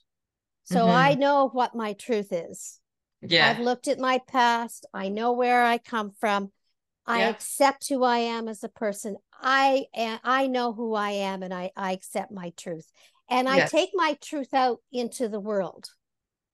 So 0.64 0.88
mm-hmm. 0.88 0.98
I 0.98 1.16
know 1.16 1.50
what 1.50 1.76
my 1.76 1.94
truth 1.94 2.32
is. 2.32 2.80
Yeah. 3.22 3.50
I've 3.50 3.60
looked 3.60 3.88
at 3.88 4.00
my 4.00 4.20
past. 4.28 4.86
I 4.94 5.10
know 5.10 5.34
where 5.34 5.64
I 5.64 5.78
come 5.78 6.12
from. 6.20 6.52
I 7.06 7.20
Yeah. 7.20 7.30
accept 7.30 7.90
who 7.90 8.04
I 8.04 8.20
am 8.20 8.48
as 8.48 8.64
a 8.64 8.70
person. 8.70 9.18
I 9.34 9.86
I 9.94 10.48
know 10.48 10.72
who 10.74 10.94
I 10.94 11.12
am 11.12 11.44
and 11.44 11.54
I, 11.54 11.72
I 11.76 11.92
accept 11.92 12.32
my 12.32 12.54
truth. 12.56 12.90
And 13.30 13.50
I 13.50 13.58
Yes. 13.58 13.72
take 13.72 13.90
my 13.94 14.18
truth 14.22 14.54
out 14.54 14.80
into 14.92 15.28
the 15.28 15.40
world. 15.40 15.90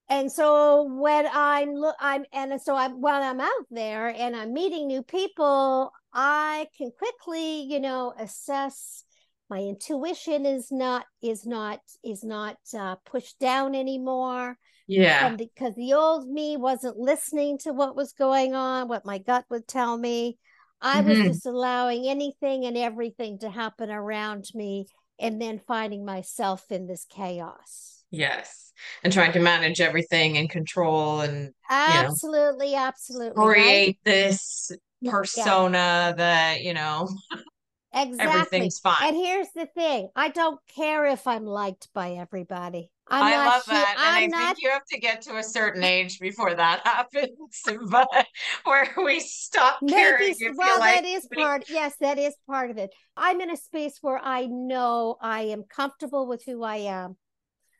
And 0.09 0.31
so 0.31 0.83
when 0.83 1.27
I'm 1.31 1.73
look 1.75 1.95
I'm 1.99 2.25
and 2.33 2.59
so 2.61 2.75
I'm 2.75 2.99
when 3.01 3.13
I'm 3.21 3.39
out 3.39 3.65
there 3.69 4.09
and 4.09 4.35
I'm 4.35 4.53
meeting 4.53 4.87
new 4.87 5.03
people, 5.03 5.91
I 6.13 6.67
can 6.77 6.91
quickly, 6.97 7.61
you 7.63 7.79
know, 7.79 8.13
assess 8.17 9.03
my 9.49 9.59
intuition 9.59 10.45
is 10.45 10.71
not 10.71 11.05
is 11.21 11.45
not 11.45 11.79
is 12.03 12.23
not 12.23 12.57
uh, 12.77 12.95
pushed 13.05 13.39
down 13.39 13.75
anymore 13.75 14.57
Yeah. 14.87 15.35
because 15.37 15.75
the 15.75 15.93
old 15.93 16.27
me 16.29 16.57
wasn't 16.57 16.97
listening 16.97 17.57
to 17.59 17.73
what 17.73 17.95
was 17.95 18.13
going 18.13 18.55
on, 18.55 18.87
what 18.87 19.05
my 19.05 19.17
gut 19.19 19.45
would 19.49 19.67
tell 19.67 19.97
me. 19.97 20.37
I 20.81 21.01
was 21.01 21.19
Mhm. 21.19 21.33
just 21.33 21.45
allowing 21.45 22.07
anything 22.07 22.65
and 22.65 22.77
everything 22.77 23.39
to 23.39 23.49
happen 23.49 23.91
around 23.91 24.49
me 24.55 24.87
and 25.19 25.41
then 25.41 25.59
finding 25.59 26.05
myself 26.05 26.71
in 26.71 26.87
this 26.87 27.05
chaos. 27.05 27.98
Yes. 28.11 28.71
And 29.03 29.11
trying 29.11 29.33
to 29.33 29.39
manage 29.39 29.81
everything 29.81 30.37
and 30.37 30.49
control 30.49 31.21
and 31.21 31.51
Absolutely, 31.69 32.75
absolutely. 32.75 33.45
Right? 33.45 33.53
create 33.53 33.97
this 34.03 34.71
Yeah, 35.01 35.11
persona 35.11 36.13
that, 36.17 36.61
you 36.61 36.73
know, 36.73 37.07
exactly. 37.93 38.25
everything's 38.25 38.79
fine. 38.79 38.95
And 39.01 39.15
here's 39.15 39.51
the 39.55 39.65
thing 39.65 40.09
I 40.15 40.29
don't 40.29 40.59
care 40.75 41.05
if 41.05 41.27
I'm 41.27 41.45
liked 41.45 41.89
by 41.93 42.11
everybody. 42.11 42.89
I'm 43.11 43.25
I 43.25 43.37
love 43.47 43.63
that. 43.67 43.95
I'm 43.97 44.23
I 44.23 44.27
not 44.27 44.55
think 44.55 44.61
you 44.63 44.69
have 44.69 44.85
to 44.91 44.99
get 44.99 45.21
to 45.23 45.37
a 45.37 45.43
certain 45.43 45.83
age 45.83 46.19
before 46.19 46.53
that 46.53 46.81
happens. 46.85 47.61
But 47.89 48.07
where 48.63 48.87
we 48.97 49.19
stop 49.19 49.79
caring, 49.87 50.29
Maybe, 50.29 50.35
you 50.39 50.53
well, 50.55 50.79
like 50.79 50.95
that 50.95 51.05
is 51.05 51.27
part. 51.33 51.63
Yes, 51.69 51.95
that 52.01 52.17
is 52.19 52.35
part 52.47 52.71
of 52.71 52.77
it. 52.77 52.91
I'm 53.15 53.41
in 53.41 53.49
a 53.49 53.57
space 53.57 53.97
where 54.01 54.19
I 54.21 54.45
know 54.45 55.17
I 55.21 55.41
am 55.43 55.63
comfortable 55.63 56.27
with 56.27 56.43
who 56.45 56.63
I 56.63 56.77
am. 56.77 57.17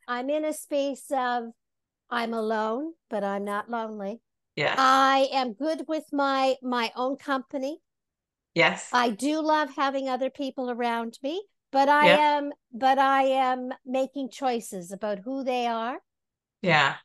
I'm 0.10 0.30
in 0.32 0.44
a 0.44 0.54
space 0.54 1.06
of 1.12 1.52
I'm 2.10 2.34
alone, 2.34 2.94
but 3.10 3.24
I'm 3.24 3.46
not 3.46 3.70
lonely. 3.70 4.20
yeah. 4.56 4.74
I 4.78 5.30
am 5.32 5.54
good 5.54 5.86
with 5.88 6.06
my 6.12 6.56
my 6.64 6.92
own 6.96 7.16
company. 7.16 7.80
yes. 8.56 8.90
I 8.92 9.12
do 9.12 9.40
love 9.42 9.70
having 9.76 10.10
other 10.10 10.32
people 10.32 10.72
around 10.72 11.20
me, 11.22 11.44
but 11.72 11.88
I 11.90 12.08
Yeah. 12.08 12.18
am 12.38 12.52
but 12.74 12.98
I 12.98 13.24
am 13.24 13.72
making 13.86 14.32
choices 14.32 14.92
about 14.92 15.20
who 15.20 15.44
they 15.44 15.68
are, 15.68 16.00
yeah. 16.64 16.96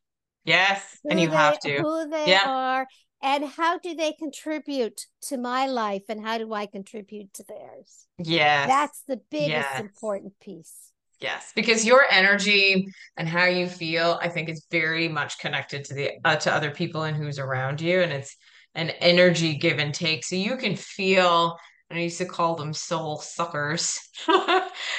Yes. 0.44 0.98
And 1.08 1.20
you 1.20 1.28
they, 1.28 1.36
have 1.36 1.58
to. 1.60 1.76
who 1.82 2.08
they 2.08 2.30
Yeah. 2.32 2.48
are, 2.48 2.86
and 3.22 3.44
how 3.44 3.78
do 3.78 3.94
they 3.94 4.12
contribute 4.14 5.06
to 5.28 5.36
my 5.36 5.66
life, 5.66 6.04
and 6.08 6.24
how 6.24 6.38
do 6.38 6.52
I 6.54 6.66
contribute 6.66 7.34
to 7.34 7.44
theirs? 7.44 8.06
Yes. 8.18 8.66
That's 8.68 9.00
the 9.06 9.20
biggest 9.30 9.50
Yes. 9.50 9.80
important 9.80 10.40
piece. 10.40 10.92
Yes, 11.24 11.52
because 11.56 11.86
your 11.86 12.04
energy 12.10 12.86
and 13.16 13.26
how 13.26 13.46
you 13.46 13.66
feel, 13.66 14.18
I 14.20 14.28
think, 14.28 14.50
is 14.50 14.66
very 14.70 15.08
much 15.08 15.38
connected 15.38 15.82
to 15.86 15.94
the 15.94 16.10
uh, 16.22 16.36
to 16.36 16.52
other 16.52 16.70
people 16.70 17.04
and 17.04 17.16
who's 17.16 17.38
around 17.38 17.80
you, 17.80 18.02
and 18.02 18.12
it's 18.12 18.36
an 18.74 18.90
energy 19.00 19.54
give 19.56 19.78
and 19.78 19.94
take. 19.94 20.22
So 20.22 20.36
you 20.36 20.58
can 20.58 20.76
feel, 20.76 21.56
I 21.90 22.00
used 22.00 22.18
to 22.18 22.26
call 22.26 22.56
them 22.56 22.74
soul 22.74 23.18
suckers. 23.20 23.98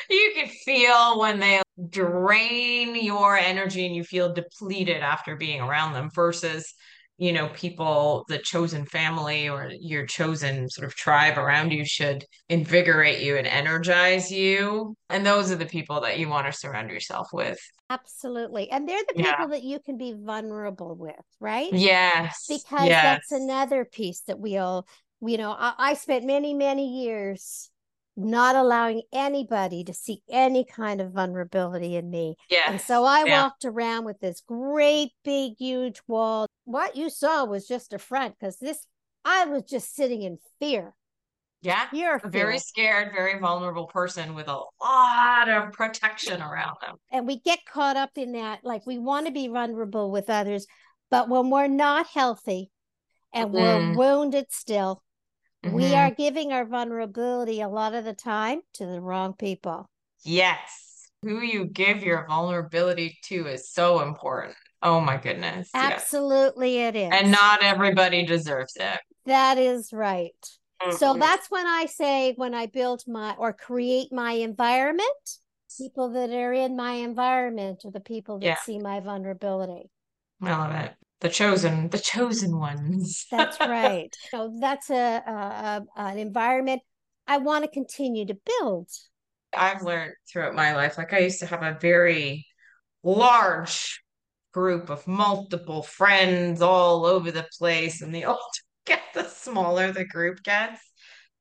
You 0.09 0.31
can 0.35 0.47
feel 0.65 1.19
when 1.19 1.39
they 1.39 1.61
drain 1.91 2.95
your 2.95 3.38
energy 3.38 3.85
and 3.85 3.95
you 3.95 4.03
feel 4.03 4.33
depleted 4.33 5.01
after 5.03 5.35
being 5.35 5.61
around 5.61 5.93
them 5.93 6.09
versus, 6.13 6.73
you 7.17 7.32
know, 7.32 7.47
people, 7.49 8.25
the 8.28 8.38
chosen 8.38 8.86
family 8.86 9.47
or 9.47 9.71
your 9.80 10.06
chosen 10.06 10.69
sort 10.69 10.86
of 10.86 10.95
tribe 10.95 11.38
around 11.38 11.71
you 11.71 11.86
should 11.86 12.25
invigorate 12.49 13.21
you 13.21 13.38
and 13.38 13.47
energize 13.47 14.30
you. 14.32 14.95
And 15.10 15.25
those 15.25 15.49
are 15.51 15.56
the 15.56 15.65
people 15.65 16.01
that 16.01 16.19
you 16.19 16.28
want 16.28 16.47
to 16.47 16.51
surround 16.51 16.89
yourself 16.89 17.30
with. 17.32 17.58
Absolutely. 17.89 18.69
And 18.69 18.88
they're 18.88 19.04
the 19.08 19.21
Yeah. 19.21 19.32
people 19.32 19.47
that 19.49 19.63
you 19.63 19.80
can 19.80 19.97
be 19.97 20.13
vulnerable 20.13 20.95
with, 20.95 21.15
right? 21.39 21.71
Yes. 21.71 22.45
Because 22.49 22.88
yes. 22.88 23.04
that's 23.04 23.32
another 23.32 23.86
piece 23.86 24.21
that 24.21 24.39
we 24.39 24.58
all, 24.58 24.86
you 25.21 25.38
know, 25.38 25.51
I, 25.51 25.73
I 25.78 25.93
spent 25.93 26.25
many, 26.25 26.54
many 26.54 27.04
years 27.04 27.71
not 28.17 28.56
allowing 28.56 29.01
anybody 29.13 29.84
to 29.84 29.93
see 29.93 30.21
any 30.30 30.63
kind 30.65 31.01
of 31.01 31.12
vulnerability 31.12 31.95
in 31.95 32.10
me. 32.10 32.36
Yes. 32.49 32.69
And 32.69 32.82
so 32.82 33.04
I 33.04 33.25
Yeah. 33.25 33.43
walked 33.43 33.65
around 33.65 34.06
with 34.06 34.19
this 34.19 34.41
great, 34.41 35.12
big, 35.23 35.54
huge 35.58 36.01
wall. 36.08 36.47
What 36.63 36.95
you 36.95 37.10
saw 37.10 37.45
was 37.45 37.67
just 37.67 37.93
a 37.93 37.99
front 37.99 38.36
because 38.39 38.58
this, 38.58 38.86
I 39.25 39.45
was 39.45 39.63
just 39.63 39.95
sitting 39.95 40.21
in 40.21 40.39
fear, 40.60 40.95
Yeah. 41.62 41.88
You're 41.91 42.17
A 42.23 42.30
very 42.30 42.54
fear. 42.54 42.60
scared, 42.60 43.13
very 43.13 43.39
vulnerable 43.39 43.88
person 43.88 44.36
with 44.36 44.47
a 44.47 44.62
lot 44.82 45.49
of 45.49 45.73
protection 45.73 46.41
around 46.41 46.78
them. 46.82 46.97
and 47.12 47.25
we 47.25 47.39
get 47.39 47.65
caught 47.65 47.97
up 47.97 48.12
in 48.17 48.34
that 48.34 48.63
like 48.63 48.86
we 48.86 48.97
want 48.99 49.25
to 49.25 49.32
be 49.32 49.47
vulnerable 49.47 50.12
with 50.12 50.30
others 50.30 50.67
but 51.10 51.28
when 51.30 51.49
we're 51.49 51.67
not 51.67 52.06
healthy 52.08 52.71
and 53.34 53.51
we're 53.51 53.80
Mhm. 53.80 53.95
wounded 53.97 54.51
still 54.51 55.01
we 55.73 55.84
Mhm. 55.84 55.97
are 55.97 56.12
giving 56.12 56.51
our 56.54 56.65
vulnerability 56.65 57.62
a 57.62 57.67
lot 57.69 57.93
of 57.93 58.06
the 58.06 58.13
time 58.13 58.62
to 58.73 58.86
the 58.86 59.01
wrong 59.01 59.34
people 59.34 59.89
Yes. 60.23 61.10
Who 61.21 61.41
you 61.41 61.65
give 61.65 62.04
your 62.04 62.25
vulnerability 62.28 63.17
to 63.23 63.47
is 63.47 63.69
so 63.69 64.01
important. 64.01 64.56
Oh 64.82 64.99
my 65.01 65.17
goodness. 65.17 65.69
Yes. 65.73 66.01
absolutely 66.01 66.78
it 66.80 66.95
is 66.95 67.12
And 67.12 67.32
not 67.32 67.63
everybody 67.63 68.25
deserves 68.25 68.75
it. 68.75 68.99
that 69.25 69.58
is 69.58 69.91
right 69.91 70.36
so 70.91 71.13
Mhm. 71.15 71.19
that's 71.19 71.49
when 71.49 71.65
i 71.65 71.86
say 71.86 72.34
when 72.36 72.54
i 72.54 72.67
build 72.67 73.04
my 73.08 73.34
or 73.38 73.51
create 73.54 74.12
my 74.13 74.34
environment 74.34 75.39
people 75.80 76.10
that 76.10 76.30
are 76.30 76.54
in 76.54 76.75
my 76.75 76.93
environment 76.93 77.84
are 77.86 77.91
the 77.91 77.99
people 77.99 78.38
that 78.39 78.45
Yeah. 78.45 78.58
see 78.58 78.78
my 78.78 78.99
vulnerability 78.99 79.89
I 80.41 80.49
love 80.51 80.75
it. 80.75 80.93
The 81.25 81.31
chosen, 81.31 81.89
the 81.89 81.97
chosen 81.97 82.55
ones. 82.55 83.25
That's 83.31 83.59
right. 83.59 84.15
So 84.29 84.55
that's 84.59 84.91
a, 84.91 85.23
a, 85.25 85.81
a 85.97 85.99
an 85.99 86.19
environment 86.19 86.83
I 87.25 87.39
want 87.39 87.65
to 87.65 87.71
continue 87.71 88.27
to 88.27 88.38
build. 88.45 88.89
I've 89.51 89.81
learned 89.81 90.13
throughout 90.31 90.53
my 90.53 90.75
life, 90.75 90.99
like 90.99 91.13
I 91.13 91.17
used 91.17 91.39
to 91.39 91.47
have 91.47 91.63
a 91.63 91.79
very 91.81 92.45
large 93.03 94.03
group 94.53 94.91
of 94.91 95.07
multiple 95.07 95.81
friends 95.81 96.61
all 96.61 97.07
over 97.07 97.31
the 97.31 97.47
place, 97.57 98.03
and 98.03 98.13
the 98.13 98.25
older 98.25 98.39
get, 98.85 99.01
the 99.15 99.23
smaller 99.23 99.91
the 99.91 100.05
group 100.05 100.43
gets, 100.43 100.79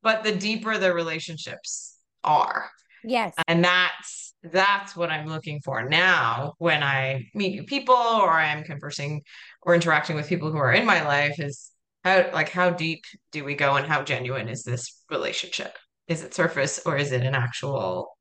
but 0.01 0.23
the 0.23 0.35
deeper 0.35 0.79
the 0.79 0.95
relationships 0.95 1.99
are. 2.23 2.71
Yes. 3.03 3.35
And 3.47 3.63
that's 3.63 4.33
that's 4.51 4.95
what 4.95 5.09
I'm 5.09 5.27
looking 5.27 5.59
for 5.61 5.87
now 5.87 6.53
when 6.57 6.83
I 6.83 7.29
meet 7.33 7.53
new 7.53 7.63
people 7.63 7.95
or 7.95 8.31
I'm 8.31 8.63
conversing 8.63 9.21
or 9.65 9.75
interacting 9.75 10.15
with 10.15 10.29
people 10.29 10.51
who 10.51 10.57
are 10.57 10.71
in 10.71 10.85
my 10.85 11.03
life 11.05 11.39
is 11.39 11.71
how 12.03 12.29
like 12.33 12.49
how 12.49 12.69
deep 12.69 13.03
do 13.31 13.43
we 13.43 13.55
go 13.55 13.75
and 13.75 13.87
how 13.87 14.03
genuine 14.03 14.47
is 14.47 14.63
this 14.63 15.01
relationship? 15.09 15.75
Is 16.07 16.23
it 16.23 16.35
surface 16.35 16.79
or 16.85 16.97
is 16.97 17.11
it 17.11 17.23
an 17.23 17.33
actual 17.33 18.15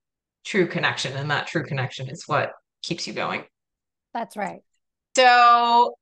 true 0.45 0.67
connection? 0.67 1.13
And 1.13 1.31
that 1.31 1.47
true 1.47 1.65
connection 1.65 2.09
is 2.09 2.25
what 2.27 2.53
keeps 2.83 3.07
you 3.07 3.13
going. 3.13 3.45
That's 4.15 4.37
right. 4.37 4.63
So 5.17 5.95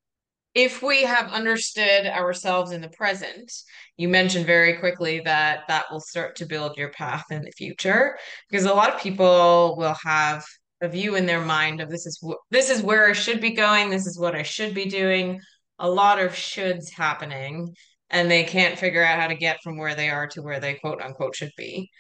if 0.55 0.83
we 0.83 1.03
have 1.03 1.33
understood 1.33 2.07
ourselves 2.07 2.71
in 2.71 2.81
the 2.83 2.89
present, 2.91 3.53
you 3.97 4.09
mentioned 4.09 4.47
very 4.47 4.75
quickly 4.75 5.21
that 5.25 5.61
that 5.69 5.87
will 5.91 6.01
start 6.01 6.37
to 6.37 6.47
build 6.47 6.77
your 6.77 6.91
path 6.91 7.25
in 7.31 7.43
the 7.43 7.51
future 7.53 8.17
because 8.49 8.65
a 8.65 8.75
lot 8.75 8.95
of 8.95 9.01
people 9.01 9.75
will 9.77 9.97
have 10.05 10.45
a 10.83 10.89
view 10.89 11.15
in 11.15 11.27
their 11.27 11.41
mind 11.45 11.81
of 11.81 11.89
this 11.89 12.07
is 12.07 12.21
wh- 12.27 12.41
this 12.51 12.69
is 12.69 12.83
where 12.83 13.09
I 13.09 13.13
should 13.13 13.41
be 13.41 13.53
going, 13.53 13.89
this 13.89 14.07
is 14.07 14.19
what 14.19 14.35
I 14.35 14.43
should 14.43 14.75
be 14.75 14.87
doing. 14.87 15.41
A 15.79 15.89
lot 15.89 16.21
of 16.21 16.33
shoulds 16.33 16.91
happening, 16.93 17.75
and 18.11 18.31
they 18.31 18.45
can't 18.45 18.79
figure 18.79 19.03
out 19.03 19.19
how 19.21 19.29
to 19.29 19.35
get 19.35 19.63
from 19.63 19.79
where 19.79 19.95
they 19.95 20.11
are 20.11 20.27
to 20.29 20.43
where 20.43 20.61
they 20.61 20.75
quote 20.75 21.01
unquote 21.01 21.35
should 21.37 21.53
be. 21.57 21.91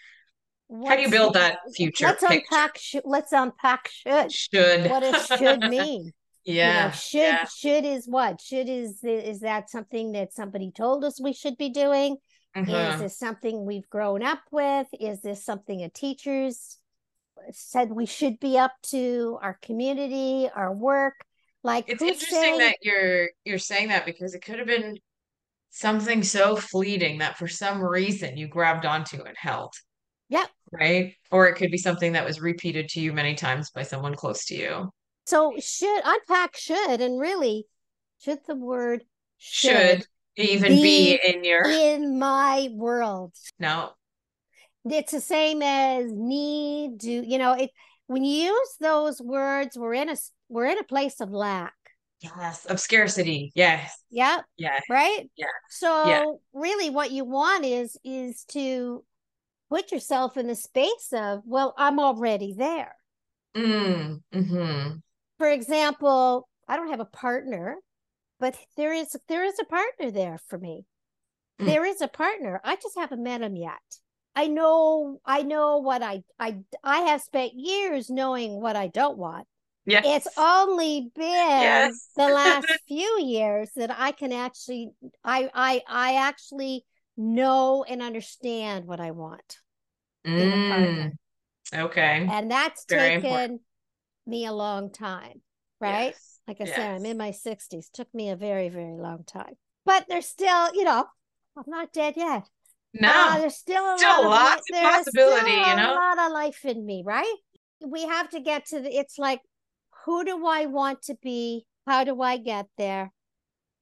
How 0.87 0.97
do 0.97 1.03
you 1.03 1.11
build 1.11 1.35
that 1.35 1.59
future 1.75 2.07
Let's 2.07 2.25
picture? 2.25 2.47
unpack. 2.51 2.79
Sh- 2.79 2.97
let's 3.05 3.33
unpack 3.33 3.88
should. 3.90 4.33
Should 4.33 4.90
What 4.90 5.01
does 5.01 5.27
should 5.27 5.61
mean? 5.71 6.12
Yeah, 6.45 6.85
You 6.85 6.88
know, 6.88 6.90
should 6.92 7.18
yeah. 7.21 7.45
should 7.45 7.85
is 7.85 8.07
what? 8.09 8.40
Should 8.40 8.68
is 8.68 9.03
is 9.05 9.40
that 9.40 9.71
something 9.71 10.12
that 10.12 10.33
somebody 10.33 10.71
told 10.71 11.05
us 11.05 11.21
we 11.21 11.33
should 11.33 11.57
be 11.57 11.68
doing? 11.68 12.16
Is 12.57 12.66
Mhm. 12.66 12.99
this 12.99 13.18
something 13.18 13.64
we've 13.64 13.88
grown 13.88 14.23
up 14.23 14.40
with? 14.51 14.87
Is 14.99 15.23
this 15.23 15.45
something 15.45 15.83
a 15.83 15.88
teachers 15.88 16.79
said 17.53 17.91
we 17.91 18.07
should 18.07 18.39
be 18.41 18.59
up 18.59 18.73
to? 18.91 19.39
Our 19.43 19.59
community, 19.63 20.49
our 20.55 20.73
work, 20.73 21.15
like 21.63 21.89
It's 21.89 22.03
interesting 22.03 22.29
saying- 22.39 22.59
that 22.59 22.77
you're 22.83 23.31
you're 23.45 23.59
saying 23.59 23.89
that 23.89 24.05
because 24.07 24.35
it 24.35 24.41
could 24.45 24.59
have 24.59 24.69
been 24.69 24.99
something 25.71 26.23
so 26.23 26.55
fleeting 26.57 27.19
that 27.19 27.39
for 27.39 27.49
some 27.49 27.83
reason 27.83 28.37
you 28.37 28.47
grabbed 28.47 28.85
onto 28.85 29.23
and 29.23 29.37
held, 29.37 29.73
Yep. 30.29 30.51
right? 30.71 31.15
Or 31.31 31.49
it 31.49 31.55
could 31.55 31.71
be 31.71 31.79
something 31.79 32.13
that 32.13 32.25
was 32.27 32.41
repeated 32.41 32.89
to 32.91 33.01
you 33.01 33.13
many 33.13 33.35
times 33.35 33.71
by 33.71 33.83
someone 33.83 34.15
close 34.15 34.45
to 34.47 34.55
you. 34.55 34.91
So 35.27 35.55
should 35.61 36.03
unpack 36.05 36.57
should 36.57 37.01
and 37.01 37.19
really 37.19 37.67
should 38.19 38.41
the 38.47 38.55
word 38.57 39.05
Should 39.39 40.05
even 40.37 40.73
be, 40.73 40.83
be 41.19 41.21
in 41.33 41.45
your 41.45 41.63
in 41.67 42.19
my 42.19 42.69
world. 42.73 43.33
No. 43.59 43.93
It's 44.85 45.12
the 45.12 45.21
same 45.21 45.62
as 45.62 46.11
need, 46.12 46.99
do 46.99 47.11
you 47.11 47.38
know 47.38 47.53
it 47.53 47.71
when 48.07 48.25
you 48.25 48.45
use 48.45 48.77
those 48.81 49.21
words, 49.21 49.79
we're 49.79 49.95
in 49.95 50.11
a 50.11 50.16
we're 50.49 50.66
in 50.66 50.79
a 50.79 50.85
place 50.85 51.21
of 51.21 51.31
lack. 51.31 51.75
Yes, 52.21 52.66
of 52.66 52.79
scarcity. 52.79 53.53
Yes. 53.55 53.97
Yep. 54.11 54.45
Yeah. 54.57 54.81
Right? 54.88 55.31
Yeah. 55.37 55.47
So 55.71 56.07
yeah. 56.07 56.25
really 56.53 56.90
what 56.90 57.11
you 57.11 57.25
want 57.25 57.64
is 57.64 57.97
is 58.05 58.45
to 58.53 59.05
put 59.71 59.90
yourself 59.90 60.37
in 60.37 60.47
the 60.47 60.55
space 60.55 61.09
of, 61.12 61.40
well, 61.47 61.75
I'm 61.79 61.99
already 61.99 62.55
there. 62.57 62.95
Mm, 63.57 64.21
hmm 64.33 64.88
For 65.38 65.49
example, 65.49 66.49
I 66.68 66.77
don't 66.77 66.90
have 66.90 67.01
a 67.01 67.07
partner, 67.07 67.77
but 68.38 68.57
there 68.77 68.92
is 68.92 69.16
there 69.29 69.45
is 69.45 69.59
a 69.59 69.64
partner 69.64 70.11
there 70.11 70.38
for 70.49 70.59
me. 70.59 70.85
Mm. 71.61 71.66
There 71.66 71.85
is 71.85 72.01
a 72.01 72.09
partner. 72.09 72.61
I 72.62 72.77
just 72.77 72.97
haven't 72.97 73.23
met 73.23 73.40
him 73.40 73.57
yet. 73.57 73.81
I 74.35 74.47
know 74.47 75.21
I 75.25 75.42
know 75.42 75.79
what 75.79 76.03
I 76.03 76.23
I 76.38 76.59
I 76.83 77.01
have 77.01 77.23
spent 77.23 77.53
years 77.55 78.09
knowing 78.09 78.61
what 78.61 78.77
I 78.77 78.88
don't 78.88 79.18
want. 79.18 79.47
Yes. 79.85 80.05
It's 80.07 80.38
only 80.38 81.11
been 81.14 81.25
yes. 81.27 82.09
the 82.16 82.29
last 82.29 82.68
few 82.88 83.21
years 83.21 83.71
that 83.77 83.95
I 83.97 84.12
can 84.12 84.33
actually 84.33 84.90
I 85.25 85.51
I 85.53 85.83
I 85.88 86.14
actually 86.14 86.85
know 87.16 87.85
and 87.87 88.01
understand 88.01 88.87
what 88.87 89.01
I 89.01 89.11
want. 89.11 89.59
Mm. 90.27 91.12
Okay. 91.75 92.27
And 92.31 92.51
that's 92.51 92.85
Very 92.88 93.16
taken 93.16 93.25
important. 93.25 93.61
me 94.27 94.47
a 94.47 94.53
long 94.53 94.92
time, 94.92 95.42
right? 95.81 96.12
Yes. 96.12 96.40
Like 96.47 96.61
I 96.61 96.64
yes. 96.64 96.77
said, 96.77 96.95
I'm 96.95 97.05
in 97.05 97.16
my 97.16 97.31
60s. 97.31 97.87
Took 97.92 98.12
me 98.14 98.31
a 98.31 98.37
very, 98.37 98.68
very 98.68 98.97
long 98.97 99.25
time. 99.25 99.55
But 99.85 100.07
there's 100.09 100.27
still, 100.27 100.75
you 100.75 100.85
know, 100.85 101.07
I'm 101.57 101.64
not 101.66 101.92
dead 101.92 102.14
yet. 102.16 102.49
No, 102.95 103.09
uh, 103.11 103.39
there's 103.39 103.57
still 103.57 103.95
a 103.95 103.99
still 103.99 104.25
lot 104.25 104.59
of, 104.59 104.65
of 104.75 104.83
possibility, 104.83 105.53
you 105.53 105.77
know, 105.77 105.95
a 105.95 105.97
lot 105.97 106.19
of 106.19 106.33
life 106.33 106.65
in 106.65 106.85
me, 106.85 107.03
right? 107.05 107.35
We 107.85 108.07
have 108.07 108.29
to 108.31 108.41
get 108.41 108.67
to 108.67 108.81
the. 108.81 108.95
It's 108.95 109.19
like, 109.19 109.41
who 110.05 110.25
do 110.25 110.47
I 110.47 110.67
want 110.67 111.03
to 111.03 111.17
be? 111.23 111.65
How 111.87 112.05
do 112.05 112.21
I 112.21 112.37
get 112.37 112.67
there? 112.77 113.13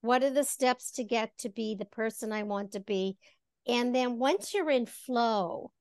What 0.01 0.23
are 0.23 0.31
the 0.31 0.45
steps 0.45 0.93
to 0.93 1.05
get 1.05 1.37
to 1.39 1.49
be 1.49 1.75
the 1.75 1.85
person 1.85 2.33
I 2.33 2.45
want 2.45 2.73
to 2.73 2.81
be? 2.81 3.19
And 3.67 3.95
then 3.95 4.19
once 4.19 4.55
you're 4.55 4.71
in 4.71 4.87
flow, 4.87 5.73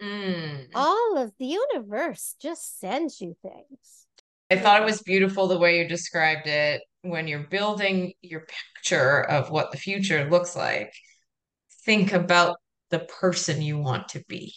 mm. 0.00 0.66
all 0.74 1.18
of 1.18 1.32
the 1.38 1.46
universe 1.46 2.36
just 2.40 2.80
sends 2.80 3.20
you 3.20 3.36
things. 3.42 4.06
I 4.50 4.58
thought 4.58 4.82
it 4.82 4.84
was 4.84 5.02
beautiful 5.02 5.48
the 5.48 5.58
way 5.58 5.78
you 5.78 5.88
described 5.88 6.46
it 6.46 6.82
when 7.02 7.26
you're 7.26 7.46
building 7.48 8.12
your 8.22 8.46
picture 8.76 9.22
of 9.24 9.50
what 9.50 9.72
the 9.72 9.78
future 9.78 10.28
looks 10.30 10.54
like 10.54 10.92
think 11.84 12.12
about 12.12 12.56
the 12.90 13.00
person 13.00 13.62
you 13.62 13.78
want 13.78 14.08
to 14.08 14.22
be. 14.28 14.54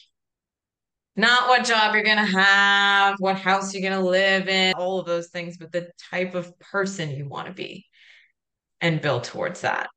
Not 1.16 1.48
what 1.48 1.64
job 1.66 1.94
you're 1.94 2.04
going 2.04 2.18
to 2.18 2.40
have, 2.40 3.16
what 3.20 3.38
house 3.38 3.74
you're 3.74 3.90
going 3.90 4.04
to 4.04 4.10
live 4.10 4.50
in, 4.50 4.74
all 4.74 5.00
of 5.00 5.06
those 5.06 5.30
things, 5.30 5.58
but 5.58 5.72
the 5.72 5.90
type 6.12 6.36
of 6.36 6.58
person 6.60 7.12
you 7.12 7.30
want 7.30 7.48
to 7.48 7.54
be 7.54 7.86
and 8.82 9.02
build 9.02 9.24
towards 9.24 9.62
that. 9.62 9.90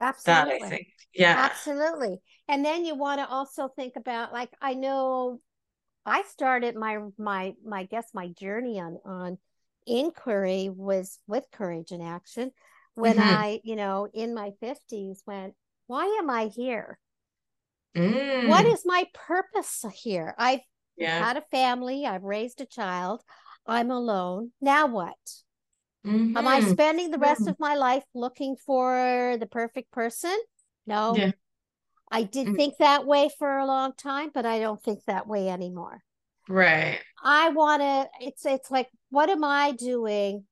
Absolutely. 0.00 0.58
That 0.58 0.64
I 0.64 0.68
think. 0.68 0.86
Yeah. 1.12 1.34
Absolutely. 1.36 2.18
And 2.46 2.64
then 2.64 2.84
you 2.84 2.94
want 2.94 3.20
to 3.20 3.28
also 3.28 3.68
think 3.68 3.94
about 3.96 4.32
like 4.32 4.50
I 4.62 4.74
know 4.74 5.40
I 6.06 6.22
started 6.22 6.76
my 6.76 6.98
my 7.18 7.54
my 7.64 7.84
guess 7.84 8.08
my 8.14 8.28
journey 8.28 8.80
on 8.80 8.98
on 9.04 9.38
inquiry 9.86 10.70
was 10.72 11.18
with 11.26 11.44
courage 11.52 11.90
in 11.90 12.00
action 12.00 12.52
when 12.94 13.16
mm-hmm. 13.16 13.36
I, 13.36 13.60
you 13.64 13.76
know, 13.76 14.08
in 14.12 14.34
my 14.34 14.52
50s 14.62 15.18
went, 15.26 15.54
why 15.90 16.06
am 16.20 16.30
I 16.30 16.44
here? 16.44 17.00
Mm. 17.96 18.46
What 18.46 18.64
is 18.64 18.82
my 18.84 19.06
purpose 19.12 19.84
here? 19.92 20.36
I've 20.38 20.60
yeah. 20.96 21.18
had 21.18 21.36
a 21.36 21.42
family, 21.50 22.06
I've 22.06 22.22
raised 22.22 22.60
a 22.60 22.64
child, 22.64 23.22
I'm 23.66 23.90
alone. 23.90 24.52
Now 24.60 24.86
what? 24.86 25.18
Mm-hmm. 26.06 26.36
Am 26.36 26.46
I 26.46 26.60
spending 26.60 27.10
the 27.10 27.18
rest 27.18 27.40
mm-hmm. 27.40 27.50
of 27.50 27.56
my 27.58 27.74
life 27.74 28.04
looking 28.14 28.54
for 28.64 29.36
the 29.40 29.48
perfect 29.50 29.90
person? 29.90 30.36
No. 30.86 31.16
Yeah. 31.16 31.32
I 32.08 32.22
did 32.22 32.46
mm-hmm. 32.46 32.54
think 32.56 32.74
that 32.78 33.04
way 33.04 33.28
for 33.36 33.58
a 33.58 33.66
long 33.66 33.92
time, 33.98 34.30
but 34.32 34.46
I 34.46 34.60
don't 34.60 34.80
think 34.80 35.00
that 35.06 35.26
way 35.26 35.48
anymore. 35.48 36.04
Right. 36.48 37.00
I 37.20 37.48
want 37.48 37.82
to 37.82 38.08
it's 38.20 38.46
it's 38.46 38.70
like 38.70 38.88
what 39.10 39.28
am 39.28 39.42
I 39.42 39.72
doing? 39.72 40.44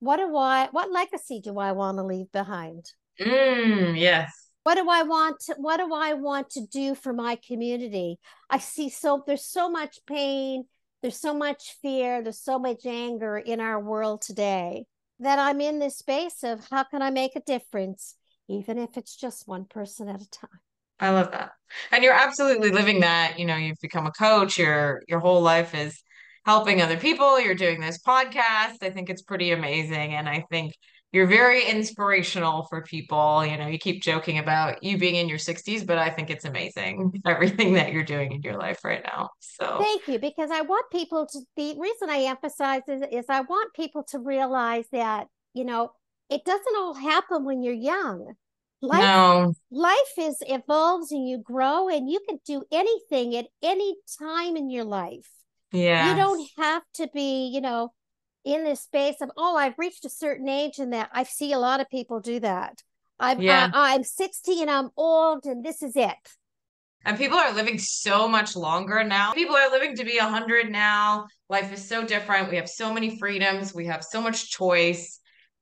What 0.00 0.16
do 0.16 0.34
I 0.34 0.68
what 0.70 0.90
legacy 0.90 1.42
do 1.44 1.58
I 1.58 1.72
want 1.72 1.98
to 1.98 2.04
leave 2.04 2.32
behind? 2.32 2.86
Mm, 3.20 3.98
yes 4.00 4.47
what 4.68 4.74
do 4.74 4.86
i 4.90 5.02
want 5.02 5.40
to, 5.40 5.54
what 5.56 5.78
do 5.78 5.94
i 5.94 6.12
want 6.12 6.50
to 6.50 6.60
do 6.66 6.94
for 6.94 7.14
my 7.14 7.36
community? 7.36 8.18
I 8.50 8.58
see 8.58 8.90
so 8.90 9.24
there's 9.26 9.46
so 9.46 9.70
much 9.70 10.00
pain 10.06 10.64
there's 11.00 11.18
so 11.18 11.32
much 11.32 11.76
fear 11.80 12.22
there's 12.22 12.42
so 12.42 12.58
much 12.58 12.84
anger 12.84 13.38
in 13.38 13.60
our 13.60 13.80
world 13.80 14.20
today 14.20 14.84
that 15.20 15.38
i'm 15.38 15.62
in 15.62 15.78
this 15.78 15.96
space 15.96 16.42
of 16.42 16.68
how 16.70 16.84
can 16.84 17.00
i 17.00 17.08
make 17.08 17.34
a 17.34 17.40
difference 17.40 18.16
even 18.48 18.76
if 18.76 18.98
it's 18.98 19.16
just 19.16 19.48
one 19.48 19.64
person 19.64 20.06
at 20.08 20.20
a 20.20 20.30
time. 20.30 20.60
I 21.00 21.10
love 21.10 21.30
that. 21.32 21.52
And 21.90 22.04
you're 22.04 22.12
absolutely 22.12 22.70
living 22.70 23.00
that 23.00 23.38
you 23.38 23.46
know 23.46 23.56
you've 23.56 23.80
become 23.80 24.04
a 24.04 24.12
coach 24.12 24.58
your 24.58 25.02
your 25.08 25.20
whole 25.20 25.40
life 25.40 25.74
is 25.74 26.02
helping 26.44 26.82
other 26.82 26.98
people 26.98 27.40
you're 27.40 27.54
doing 27.54 27.80
this 27.80 28.02
podcast. 28.02 28.82
I 28.82 28.90
think 28.90 29.08
it's 29.08 29.22
pretty 29.22 29.50
amazing. 29.52 30.12
And 30.12 30.28
i 30.28 30.44
think 30.50 30.74
you're 31.12 31.26
very 31.26 31.64
inspirational 31.64 32.64
for 32.64 32.82
people. 32.82 33.44
You 33.44 33.56
know, 33.56 33.66
you 33.66 33.78
keep 33.78 34.02
joking 34.02 34.38
about 34.38 34.82
you 34.82 34.98
being 34.98 35.14
in 35.14 35.28
your 35.28 35.38
60s, 35.38 35.86
but 35.86 35.96
I 35.98 36.10
think 36.10 36.28
it's 36.28 36.44
amazing 36.44 37.00
mm-hmm. 37.00 37.28
everything 37.28 37.74
that 37.74 37.92
you're 37.92 38.04
doing 38.04 38.32
in 38.32 38.42
your 38.42 38.58
life 38.58 38.84
right 38.84 39.02
now. 39.02 39.30
So 39.40 39.78
thank 39.80 40.06
you 40.06 40.18
because 40.18 40.50
I 40.50 40.60
want 40.60 40.90
people 40.90 41.26
to 41.26 41.40
the 41.56 41.76
reason 41.78 42.10
I 42.10 42.24
emphasize 42.24 42.82
is, 42.88 43.02
is 43.10 43.24
I 43.28 43.40
want 43.40 43.72
people 43.74 44.04
to 44.10 44.18
realize 44.18 44.84
that, 44.92 45.28
you 45.54 45.64
know, 45.64 45.92
it 46.28 46.44
doesn't 46.44 46.76
all 46.76 46.94
happen 46.94 47.44
when 47.44 47.62
you're 47.62 47.74
young. 47.74 48.34
Life, 48.80 49.00
no. 49.00 49.54
life 49.72 50.12
is 50.18 50.36
evolves 50.42 51.10
and 51.10 51.26
you 51.28 51.38
grow 51.38 51.88
and 51.88 52.08
you 52.08 52.20
can 52.28 52.38
do 52.46 52.62
anything 52.70 53.34
at 53.34 53.46
any 53.60 53.96
time 54.20 54.56
in 54.56 54.70
your 54.70 54.84
life. 54.84 55.28
Yeah. 55.72 56.10
You 56.10 56.16
don't 56.16 56.48
have 56.58 56.82
to 56.94 57.08
be, 57.12 57.50
you 57.52 57.60
know, 57.60 57.92
in 58.44 58.64
this 58.64 58.80
space 58.80 59.16
of 59.20 59.30
oh 59.36 59.56
i've 59.56 59.78
reached 59.78 60.04
a 60.04 60.10
certain 60.10 60.48
age 60.48 60.78
and 60.78 60.92
that 60.92 61.10
i 61.12 61.22
see 61.22 61.52
a 61.52 61.58
lot 61.58 61.80
of 61.80 61.88
people 61.90 62.20
do 62.20 62.40
that. 62.40 62.82
I'm 63.20 63.40
yeah. 63.40 63.70
I, 63.72 63.94
i'm 63.94 64.04
60 64.04 64.62
and 64.62 64.70
i'm 64.70 64.90
old 64.96 65.44
and 65.44 65.64
this 65.64 65.82
is 65.82 65.96
it. 65.96 66.14
And 67.04 67.16
people 67.16 67.38
are 67.38 67.54
living 67.54 67.78
so 67.78 68.28
much 68.28 68.56
longer 68.56 69.02
now. 69.04 69.32
People 69.32 69.56
are 69.56 69.70
living 69.70 69.96
to 69.96 70.04
be 70.04 70.18
100 70.18 70.70
now. 70.70 71.26
Life 71.48 71.72
is 71.72 71.88
so 71.88 72.04
different. 72.04 72.50
We 72.50 72.56
have 72.56 72.68
so 72.68 72.92
many 72.92 73.18
freedoms. 73.18 73.72
We 73.72 73.86
have 73.86 74.04
so 74.04 74.20
much 74.20 74.50
choice. 74.50 75.20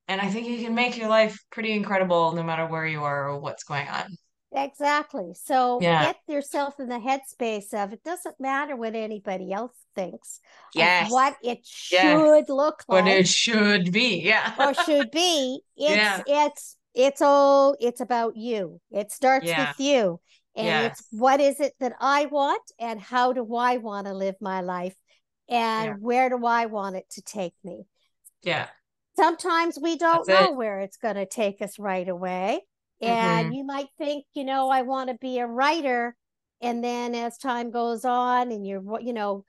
And 0.08 0.20
i 0.20 0.28
think 0.28 0.46
you 0.46 0.64
can 0.64 0.74
make 0.74 0.96
your 0.96 1.08
life 1.08 1.38
pretty 1.50 1.72
incredible 1.72 2.32
no 2.32 2.42
matter 2.42 2.66
where 2.66 2.86
you 2.86 3.02
are 3.02 3.28
or 3.28 3.38
what's 3.38 3.64
going 3.64 3.88
on 3.88 4.16
Exactly. 4.52 5.34
So 5.34 5.80
yeah. 5.82 6.04
get 6.04 6.16
yourself 6.28 6.74
in 6.78 6.88
the 6.88 6.98
headspace 6.98 7.74
of 7.74 7.92
it 7.92 8.02
doesn't 8.04 8.38
matter 8.38 8.76
what 8.76 8.94
anybody 8.94 9.52
else 9.52 9.72
thinks. 9.94 10.40
Yes. 10.74 11.10
What 11.10 11.36
it 11.42 11.66
should 11.66 11.96
yes. 11.96 12.48
look 12.48 12.84
like. 12.88 13.04
What 13.04 13.12
it 13.12 13.28
should 13.28 13.92
be. 13.92 14.22
Yeah. 14.22 14.54
or 14.58 14.74
should 14.74 15.10
be. 15.10 15.60
It's 15.76 15.96
yeah. 15.96 16.22
it's 16.26 16.76
it's 16.94 17.20
all 17.20 17.76
it's 17.80 18.00
about 18.00 18.36
you. 18.36 18.80
It 18.90 19.12
starts 19.12 19.46
yeah. 19.46 19.68
with 19.68 19.80
you. 19.80 20.20
And 20.54 20.66
yes. 20.66 20.92
it's 21.00 21.08
what 21.10 21.40
is 21.40 21.60
it 21.60 21.74
that 21.80 21.92
I 22.00 22.26
want 22.26 22.62
and 22.80 22.98
how 22.98 23.34
do 23.34 23.54
I 23.54 23.76
want 23.76 24.06
to 24.06 24.14
live 24.14 24.36
my 24.40 24.62
life 24.62 24.96
and 25.50 26.00
where 26.00 26.30
do 26.30 26.46
I 26.46 26.66
want 26.66 26.96
it 26.96 27.04
to 27.10 27.22
take 27.22 27.52
me? 27.62 27.84
Yeah. 28.42 28.68
Sometimes 29.16 29.78
we 29.80 29.96
don't 29.96 30.26
That's 30.26 30.40
know 30.40 30.52
it. 30.52 30.56
where 30.56 30.80
it's 30.80 30.96
going 30.96 31.16
to 31.16 31.26
take 31.26 31.60
us 31.60 31.78
right 31.78 32.08
away. 32.08 32.62
And 33.00 33.46
mm-hmm. 33.46 33.52
you 33.52 33.64
might 33.64 33.88
think, 33.98 34.24
you 34.34 34.44
know, 34.44 34.70
I 34.70 34.82
want 34.82 35.10
to 35.10 35.16
be 35.16 35.38
a 35.38 35.46
writer. 35.46 36.16
And 36.60 36.82
then 36.82 37.14
as 37.14 37.36
time 37.36 37.70
goes 37.70 38.04
on 38.04 38.50
and 38.50 38.66
you're, 38.66 38.82
you 39.00 39.12
know, 39.12 39.44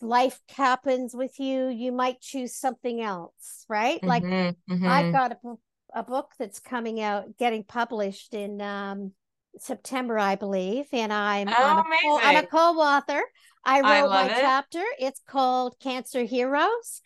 life 0.00 0.38
happens 0.54 1.14
with 1.14 1.40
you, 1.40 1.68
you 1.68 1.90
might 1.90 2.20
choose 2.20 2.54
something 2.54 3.00
else, 3.00 3.64
right? 3.68 3.96
Mm-hmm. 3.96 4.08
Like 4.08 4.22
mm-hmm. 4.22 4.86
I've 4.86 5.12
got 5.12 5.32
a, 5.32 5.54
a 5.94 6.02
book 6.04 6.32
that's 6.38 6.60
coming 6.60 7.00
out, 7.00 7.36
getting 7.36 7.64
published 7.64 8.34
in 8.34 8.60
um, 8.60 9.12
September, 9.58 10.18
I 10.18 10.36
believe. 10.36 10.86
And 10.92 11.12
I'm, 11.12 11.48
oh, 11.48 11.54
I'm, 11.56 11.78
a, 11.78 11.82
co- 11.82 12.20
I'm 12.22 12.36
a 12.36 12.46
co-author. 12.46 13.22
I 13.64 13.80
wrote 13.80 14.10
I 14.10 14.26
my 14.26 14.26
it. 14.26 14.40
chapter. 14.40 14.82
It's 15.00 15.20
called 15.28 15.76
Cancer 15.80 16.22
Heroes. 16.22 17.02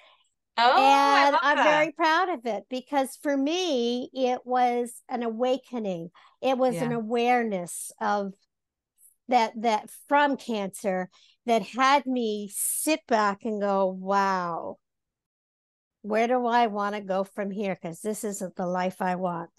Oh, 0.59 0.77
and 0.77 1.37
I'm 1.41 1.57
that. 1.57 1.65
very 1.65 1.93
proud 1.93 2.29
of 2.29 2.47
it 2.47 2.65
because 2.69 3.19
for 3.23 3.37
me, 3.37 4.11
it 4.13 4.41
was 4.45 4.93
an 5.09 5.23
awakening. 5.23 6.11
It 6.41 6.59
was 6.59 6.77
yeah. 6.77 6.85
an 6.85 6.93
awareness 6.93 7.91
of 8.01 8.33
that 9.29 9.53
that 9.63 9.89
from 10.09 10.37
cancer 10.37 11.09
that 11.47 11.63
had 11.63 12.07
me 12.07 12.51
sit 12.55 13.01
back 13.07 13.45
and 13.45 13.61
go, 13.61 13.87
wow, 13.87 14.77
where 16.03 16.27
do 16.27 16.47
I 16.47 16.67
want 16.67 16.95
to 16.95 17.01
go 17.01 17.25
from 17.25 17.51
here? 17.51 17.77
Because 17.81 18.01
this 18.01 18.25
isn't 18.25 18.57
the 18.57 18.67
life 18.67 19.01
I 19.01 19.15
want. 19.15 19.51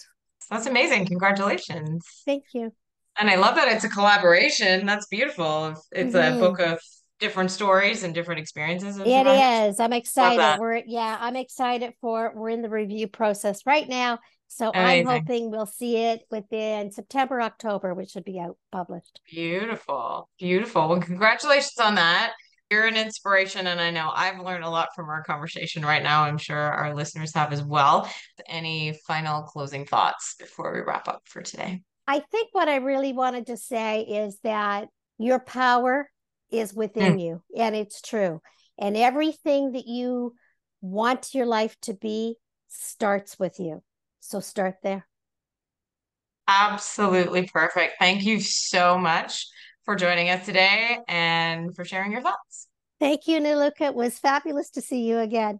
That's 0.49 0.67
amazing. 0.67 1.05
Congratulations. 1.07 2.05
Thank 2.25 2.43
you. 2.53 2.71
And 3.17 3.29
I 3.29 3.35
love 3.35 3.55
that 3.55 3.69
it's 3.69 3.83
a 3.83 3.89
collaboration. 3.89 4.85
That's 4.85 5.07
beautiful. 5.07 5.75
It's 5.91 6.15
Mhm. 6.15 6.37
a 6.37 6.39
book 6.39 6.59
of 6.59 6.79
different 7.23 7.51
stories 7.51 8.03
and 8.03 8.13
different 8.13 8.41
experiences. 8.41 8.97
It 8.97 9.07
is. 9.07 9.79
I'm 9.79 9.93
excited. 9.93 10.59
We're 10.59 10.83
yeah, 10.85 11.17
I'm 11.21 11.37
excited 11.37 11.93
for 12.01 12.25
it. 12.25 12.35
We're 12.35 12.49
in 12.49 12.61
the 12.61 12.69
review 12.69 13.07
process 13.07 13.65
right 13.65 13.87
now. 13.87 14.19
So 14.49 14.71
I'm 14.75 15.05
hoping 15.05 15.49
we'll 15.49 15.65
see 15.65 15.95
it 15.95 16.23
within 16.29 16.91
September, 16.91 17.41
October, 17.41 17.93
which 17.93 18.09
should 18.09 18.25
be 18.25 18.41
out 18.41 18.57
published. 18.73 19.21
Beautiful. 19.31 20.29
Beautiful. 20.37 20.89
Well, 20.89 20.99
congratulations 20.99 21.79
on 21.81 21.95
that. 21.95 22.33
You're 22.69 22.87
an 22.87 22.97
inspiration, 22.97 23.67
and 23.67 23.79
I 23.79 23.89
know 23.89 24.11
I've 24.13 24.39
learned 24.41 24.65
a 24.65 24.69
lot 24.69 24.89
from 24.93 25.07
our 25.07 25.23
conversation 25.23 25.85
right 25.85 26.03
now. 26.03 26.23
I'm 26.23 26.37
sure 26.37 26.57
our 26.57 26.93
listeners 26.93 27.33
have 27.35 27.53
as 27.53 27.63
well. 27.63 28.09
Any 28.49 28.99
final 29.07 29.43
closing 29.43 29.85
thoughts 29.85 30.35
before 30.37 30.73
we 30.73 30.81
wrap 30.81 31.07
up 31.07 31.21
for 31.25 31.41
today? 31.41 31.81
I 32.05 32.19
think 32.19 32.49
what 32.51 32.67
I 32.67 32.77
really 32.77 33.13
wanted 33.13 33.47
to 33.47 33.55
say 33.55 34.01
is 34.01 34.39
that 34.43 34.89
your 35.17 35.39
power 35.39 36.09
is 36.53 36.73
within 36.73 37.13
hmm. 37.13 37.19
you, 37.19 37.43
and 37.57 37.75
it's 37.75 38.01
true. 38.01 38.41
And 38.79 38.95
everything 38.95 39.73
that 39.73 39.87
you 39.87 40.35
want 40.81 41.33
your 41.33 41.45
life 41.45 41.75
to 41.81 41.93
be 41.93 42.35
starts 42.67 43.39
with 43.39 43.59
you. 43.59 43.81
So 44.19 44.39
start 44.39 44.75
there. 44.83 45.07
Absolutely 46.47 47.47
perfect. 47.47 47.95
Thank 47.99 48.23
you 48.23 48.39
so 48.39 48.97
much 48.97 49.47
for 49.85 49.95
joining 49.95 50.29
us 50.29 50.45
today 50.45 50.97
and 51.07 51.75
for 51.75 51.85
sharing 51.85 52.11
your 52.11 52.21
thoughts. 52.21 52.67
Thank 52.99 53.27
you, 53.27 53.39
Niluka. 53.39 53.81
It 53.81 53.95
was 53.95 54.19
fabulous 54.19 54.69
to 54.71 54.81
see 54.81 55.03
you 55.03 55.19
again. 55.19 55.59